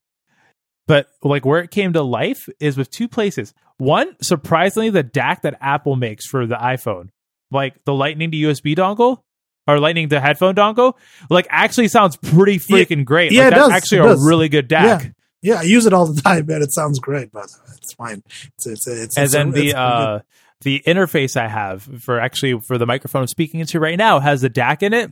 [0.86, 3.54] but like where it came to life is with two places.
[3.84, 7.10] One, surprisingly, the DAC that Apple makes for the iPhone,
[7.52, 9.22] like the Lightning to USB dongle
[9.68, 10.94] or Lightning to headphone dongle,
[11.30, 13.32] like actually sounds pretty freaking great.
[13.32, 14.28] Yeah, like, it that's does, actually a does.
[14.28, 15.14] really good DAC.
[15.42, 16.62] Yeah, I use it all the time, man.
[16.62, 18.24] It sounds great, but it's fine.
[18.56, 20.20] It's it's it's, and it's then the uh
[20.62, 24.42] the interface I have for actually for the microphone I'm speaking into right now has
[24.42, 25.12] the DAC in it.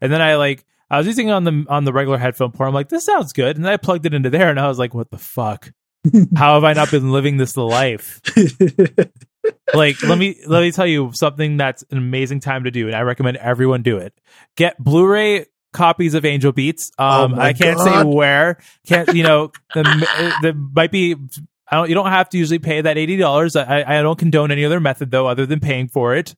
[0.00, 2.68] And then I like I was using it on the on the regular headphone port.
[2.68, 3.56] I'm like, this sounds good.
[3.56, 5.70] And then I plugged it into there and I was like, what the fuck?
[6.36, 8.20] How have I not been living this life?
[9.74, 12.96] like let me let me tell you something that's an amazing time to do, and
[12.96, 14.12] I recommend everyone do it.
[14.56, 16.90] Get Blu-ray copies of Angel Beats.
[16.98, 18.58] Um, Oh I can't say where.
[18.86, 19.52] Can't you know?
[19.74, 21.16] The, the might be.
[21.70, 21.88] I don't.
[21.88, 23.56] You don't have to usually pay that eighty dollars.
[23.56, 26.34] I, I don't condone any other method though, other than paying for it.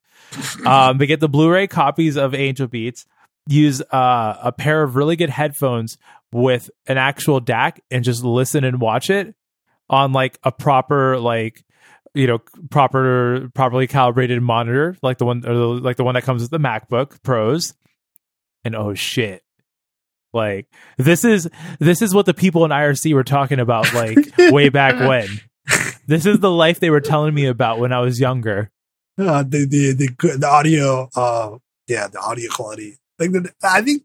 [0.65, 3.07] Um, but get the Blu-ray copies of Angel Beats.
[3.49, 5.99] Use uh, a pair of really good headphones
[6.33, 9.35] with an actual DAC and just listen and watch it
[9.91, 11.63] on like a proper like
[12.15, 12.39] you know
[12.71, 16.51] proper properly calibrated monitor like the one or the, like the one that comes with
[16.51, 17.75] the MacBook Pros.
[18.65, 19.43] And oh shit.
[20.33, 20.67] Like
[20.97, 21.49] this is
[21.81, 25.27] this is what the people in IRC were talking about like way back when.
[26.07, 28.71] This is the life they were telling me about when I was younger.
[29.19, 32.99] Uh, the the the the audio uh yeah the audio quality.
[33.19, 34.05] Like the, I think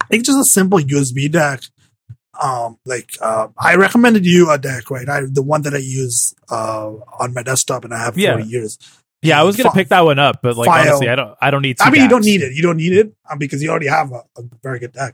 [0.00, 1.68] I think just a simple USB DAC
[2.42, 5.08] um like uh I recommended you a DAC right?
[5.08, 8.34] I the one that I use uh on my desktop and I have Yeah.
[8.34, 8.78] for years.
[9.20, 10.88] Yeah I was gonna Fi- pick that one up but like file.
[10.88, 12.54] honestly I don't I don't need I mean you don't need it.
[12.54, 15.12] You don't need it um, because you already have a, a very good DAC.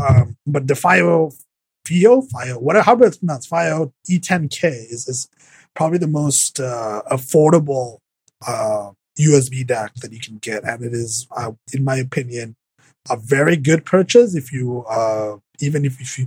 [0.00, 1.32] Um but the FiiO
[1.88, 5.28] FiiO FiiO whatever how it's pronounced FiiO E10K is is
[5.74, 7.98] probably the most uh affordable
[8.46, 10.64] uh USB DAC that you can get.
[10.64, 12.54] And it is uh, in my opinion
[13.08, 16.26] a very good purchase if you uh even if, if you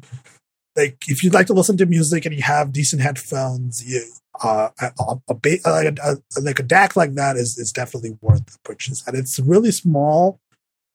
[0.75, 4.01] like if you'd like to listen to music and you have decent headphones you
[4.43, 5.35] uh a, a, a,
[5.67, 9.05] a, like a DAC like that is is definitely worth the purchase.
[9.07, 10.39] And it's really small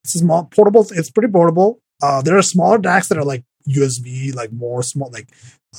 [0.03, 1.81] it's small portable it's pretty portable.
[2.03, 5.29] Uh there are smaller DACs that are like USB like more small like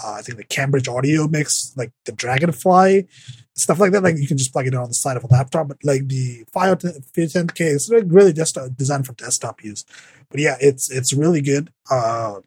[0.04, 3.08] uh, I think the Cambridge Audio mix like the Dragonfly
[3.56, 5.28] stuff like that like you can just plug it in on the side of a
[5.28, 9.84] laptop but like the FiiO 10K is really just designed for desktop use
[10.30, 12.40] but yeah it's it's really good uh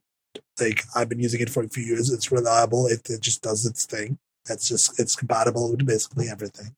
[0.61, 2.11] like I've been using it for a few years.
[2.11, 2.87] It's reliable.
[2.87, 4.19] It, it just does its thing.
[4.49, 6.75] It's just it's compatible with basically everything.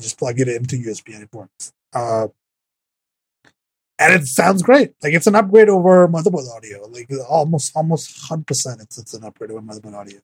[0.00, 1.72] Just plug it into USB and it works.
[1.92, 2.28] Uh,
[4.00, 4.94] and it sounds great.
[5.02, 6.86] Like it's an upgrade over motherboard audio.
[6.88, 8.80] Like almost almost hundred percent.
[8.80, 10.20] It's it's an upgrade over motherboard audio.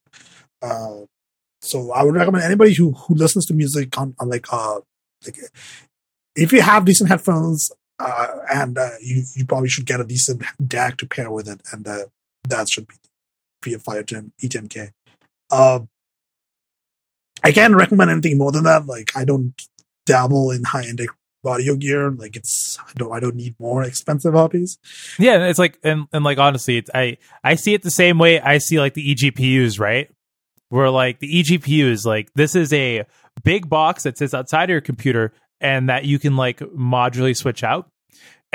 [0.62, 1.04] Uh,
[1.60, 4.80] so I would recommend anybody who who listens to music on, on like uh
[5.24, 5.38] like
[6.34, 10.42] if you have decent headphones uh, and uh, you you probably should get a decent
[10.62, 12.04] DAC to pair with it, and uh,
[12.48, 12.94] that should be
[13.62, 14.90] be a FiiO 10 E10K.
[15.50, 15.88] Um,
[17.42, 18.86] I can't recommend anything more than that.
[18.86, 19.54] Like I don't
[20.04, 21.00] dabble in high end
[21.46, 22.10] audio gear.
[22.10, 24.78] Like it's I don't I don't need more expensive hobbies.
[25.18, 28.40] Yeah, it's like and, and like honestly, it's, I I see it the same way
[28.40, 30.10] I see like the eGPUs, right?
[30.68, 33.04] Where like the eGPUs, like this is a
[33.44, 37.62] big box that sits outside of your computer and that you can like modularly switch
[37.62, 37.88] out.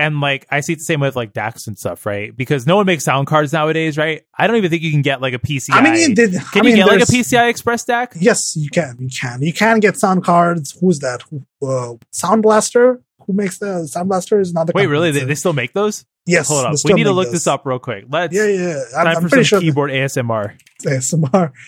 [0.02, 2.36] And like I see it the same with like DACs and stuff, right?
[2.36, 4.24] Because no one makes sound cards nowadays, right?
[4.38, 5.70] I don't even think you can get like a PCI.
[5.74, 6.32] I mean, did.
[6.32, 8.14] can I you mean, get like a PCI Express DAC?
[8.20, 8.96] Yes, you can.
[9.00, 9.42] You can.
[9.44, 10.76] You can get sound cards.
[10.82, 11.22] Who's that?
[11.30, 13.02] Who, uh, Sound Blaster.
[13.28, 14.40] Who makes the Sound Blaster?
[14.40, 15.12] Is not the Wait, really?
[15.12, 16.06] They, they still make those?
[16.26, 16.48] yes.
[16.48, 16.76] Hold up.
[16.84, 17.34] We need to look those.
[17.34, 18.06] this up real quick.
[18.10, 18.84] Let's Yeah, yeah.
[18.98, 19.60] I'm, time I'm for pretty some sure.
[19.62, 20.58] keyboard ASMR.
[20.84, 21.52] ASMR.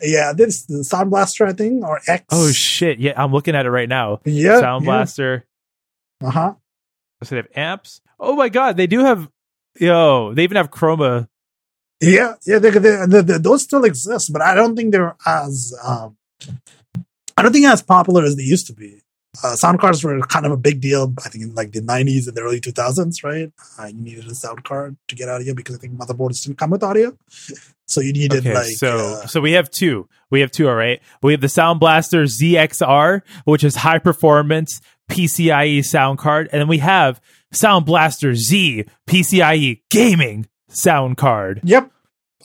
[0.00, 2.24] Yeah, this the Sound Blaster, I think, or X.
[2.30, 3.00] Oh shit!
[3.00, 4.20] Yeah, I'm looking at it right now.
[4.24, 4.60] yeah.
[4.60, 5.44] Sound Blaster.
[6.22, 6.54] Uh huh.
[7.20, 8.00] Does it have amps?
[8.20, 9.28] Oh my god, they do have.
[9.78, 11.28] Yo, they even have chroma.
[12.00, 12.58] Yeah, yeah.
[12.58, 15.74] They, they, they, they- those still exist, but I don't think they're as.
[15.84, 16.16] Um,
[17.36, 19.02] I don't think as popular as they used to be.
[19.44, 21.12] Uh, sound cards were kind of a big deal.
[21.24, 23.52] I think in like the '90s and the early 2000s, right?
[23.78, 26.70] Uh, you needed a sound card to get audio because I think motherboards didn't come
[26.70, 27.16] with audio,
[27.86, 28.66] so you needed Okay, like.
[28.66, 30.08] so uh, so we have two.
[30.30, 30.68] We have two.
[30.68, 31.00] All right.
[31.22, 36.68] We have the Sound Blaster ZXR, which is high performance PCIe sound card, and then
[36.68, 37.20] we have
[37.52, 41.60] Sound Blaster Z PCIe gaming sound card.
[41.64, 41.90] Yep.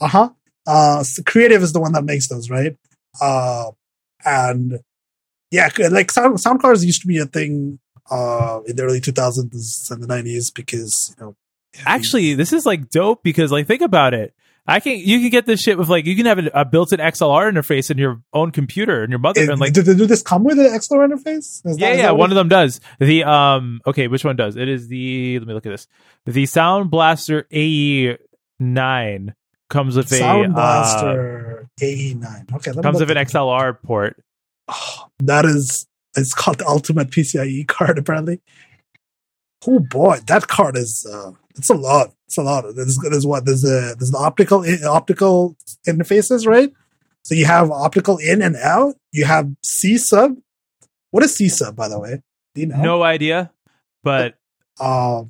[0.00, 0.30] Uh-huh.
[0.66, 2.76] Uh s- Creative is the one that makes those, right?
[3.20, 3.70] Uh
[4.24, 4.80] and
[5.50, 7.78] yeah, like sound sound cards used to be a thing
[8.10, 11.36] uh in the early 2000s and the 90s because, you know,
[11.86, 14.32] Actually, this is like dope because like think about it.
[14.66, 16.98] I can you can get this shit with like you can have a, a built-in
[16.98, 20.42] XLR interface in your own computer and your mother and like did, did this come
[20.42, 21.64] with an XLR interface?
[21.66, 22.80] Is yeah, yeah, one of them does.
[22.98, 24.56] The um okay, which one does?
[24.56, 25.86] It is the let me look at this.
[26.24, 29.34] The Sound Blaster AE9
[29.68, 32.54] comes with Sound a uh, Blaster AE9.
[32.54, 34.22] Okay, let comes look with an XLR port.
[34.68, 35.86] Oh, that is
[36.16, 38.40] it's called the ultimate PCIe card apparently.
[39.66, 42.12] Oh boy, that card is uh it's a lot.
[42.26, 42.64] It's a lot.
[42.74, 45.56] There's there's what there's a there's the optical optical
[45.86, 46.72] interfaces, right?
[47.22, 48.96] So you have optical in and out.
[49.12, 50.36] You have C sub.
[51.10, 52.22] What is C sub, by the way?
[52.54, 52.82] Do you know?
[52.82, 53.52] No idea,
[54.02, 54.36] but
[54.80, 55.24] Uh,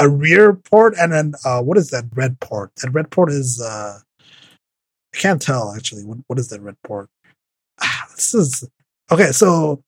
[0.00, 2.72] a rear port and then uh, what is that red port?
[2.82, 3.98] That red port is uh,
[5.14, 6.04] I can't tell actually.
[6.04, 7.08] What what is that red port?
[7.80, 8.68] Ah, this is
[9.10, 9.30] okay.
[9.32, 9.82] So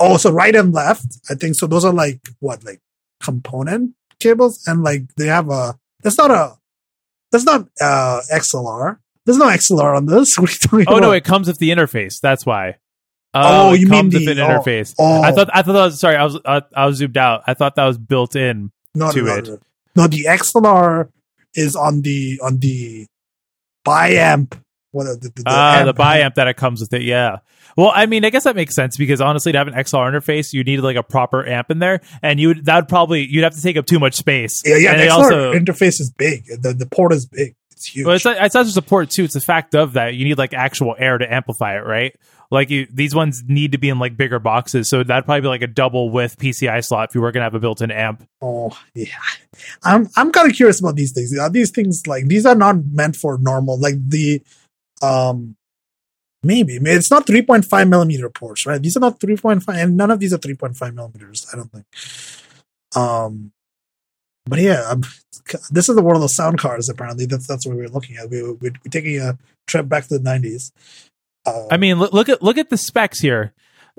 [0.00, 1.06] oh, so right and left.
[1.30, 1.66] I think so.
[1.66, 2.80] Those are like what like
[3.24, 5.78] component cables and like they have a.
[6.02, 6.56] That's not a.
[7.32, 8.98] That's not uh XLR.
[9.24, 10.36] There's no XLR on this.
[10.38, 12.20] What are you talking oh no, it comes with the interface.
[12.20, 12.76] That's why.
[13.36, 14.94] Oh, it you mean comes with the- an oh, interface.
[14.98, 15.22] oh.
[15.22, 16.16] I thought I thought that was sorry.
[16.16, 17.42] I was uh, I was zoomed out.
[17.46, 18.70] I thought that was built in.
[18.94, 19.48] no, to no, it.
[19.48, 19.58] No,
[19.96, 21.08] no, the XLR
[21.54, 23.06] is on the on the
[23.84, 24.60] biamp.
[24.94, 27.02] What the, the, the, Ah, the amp- biamp that it comes with it.
[27.02, 27.38] Yeah.
[27.76, 30.52] Well, I mean, I guess that makes sense because honestly, to have an XLR interface,
[30.52, 33.42] you need like a proper amp in there, and you would that would probably you'd
[33.44, 34.62] have to take up too much space.
[34.64, 34.92] Yeah, yeah.
[34.92, 36.44] And The XLR also, interface is big.
[36.46, 37.56] The the port is big.
[37.72, 38.06] It's huge.
[38.06, 39.24] well, it's not, it's not just a port too.
[39.24, 42.14] It's the fact of that you need like actual air to amplify it, right?
[42.50, 45.48] Like you, these ones need to be in like bigger boxes, so that'd probably be
[45.48, 48.22] like a double width PCI slot if you were gonna have a built-in amp.
[48.40, 49.06] oh yeah.
[49.82, 51.36] I'm I'm kind of curious about these things.
[51.36, 54.40] Are these things like these are not meant for normal like the
[55.02, 55.56] um
[56.44, 58.80] maybe it's not 3.5 millimeter ports, right?
[58.80, 61.46] These are not 3.5, and none of these are 3.5 millimeters.
[61.52, 61.86] I don't think.
[62.96, 63.52] Um,
[64.46, 65.02] but yeah, I'm,
[65.70, 66.88] this is the world of sound cards.
[66.88, 68.30] Apparently, that's that's what we were looking at.
[68.30, 70.70] We we we're taking a trip back to the 90s.
[71.46, 73.52] Uh, I mean, look, look at look at the specs here.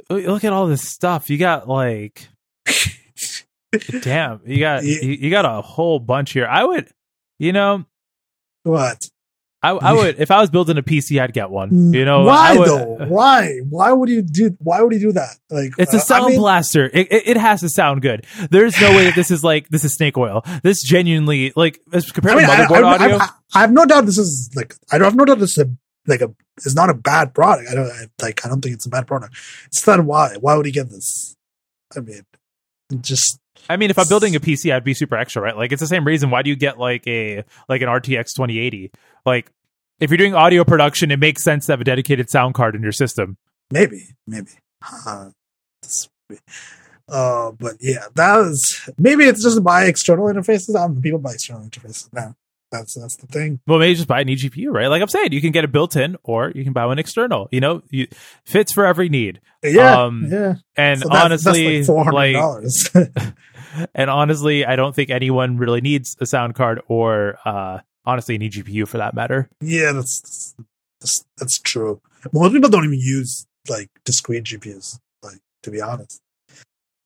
[0.09, 1.29] Look at all this stuff.
[1.29, 2.27] You got like,
[4.01, 6.47] damn, you got you, you got a whole bunch here.
[6.47, 6.89] I would,
[7.39, 7.85] you know,
[8.63, 9.01] what?
[9.73, 11.93] I, I would if I was building a PC, I'd get one.
[11.93, 13.05] You know, why I would- though?
[13.07, 13.59] Why?
[13.69, 14.55] Why would you do?
[14.59, 15.37] Why would you do that?
[15.49, 16.85] Like It's uh, a I sound mean, blaster.
[16.85, 18.25] It, it, it has to sound good.
[18.49, 20.43] There's no way that this is like this is snake oil.
[20.63, 23.17] This genuinely like as compared I mean, to motherboard I, audio.
[23.17, 25.65] I, I have no doubt this is like I don't have no doubt this is
[25.65, 25.69] a,
[26.07, 27.69] like a it's not a bad product.
[27.69, 29.35] I don't I, like I don't think it's a bad product.
[29.67, 30.35] It's not why.
[30.39, 31.35] Why would he get this?
[31.95, 32.23] I mean,
[33.01, 33.39] just
[33.69, 35.55] I mean, if I'm building a PC, I'd be super extra, right?
[35.55, 36.29] Like it's the same reason.
[36.29, 38.91] Why do you get like a like an RTX 2080?
[39.25, 39.51] Like
[39.99, 42.81] if you're doing audio production, it makes sense to have a dedicated sound card in
[42.83, 43.37] your system.
[43.71, 44.51] maybe maybe.
[45.05, 45.29] Uh,
[47.07, 50.73] uh, but yeah, that was maybe it's just buy external interfaces.
[50.73, 52.35] Don't people buy external interfaces now.
[52.71, 53.59] That's that's the thing.
[53.67, 54.87] Well, maybe just buy an eGPU, right?
[54.87, 57.47] Like I'm saying, you can get a built-in, or you can buy one external.
[57.51, 58.07] You know, you,
[58.43, 59.39] fits for every need.
[59.63, 60.55] Yeah, Um, yeah.
[60.75, 62.63] And So that's- honestly, that's like four hundred
[63.13, 63.33] like
[63.95, 68.41] and honestly, I don't think anyone really needs a sound card or uh honestly an
[68.41, 69.49] GPU for that matter.
[69.61, 70.55] Yeah, that's,
[70.99, 72.01] that's that's true.
[72.33, 76.21] Most people don't even use like discrete GPUs, like to be honest.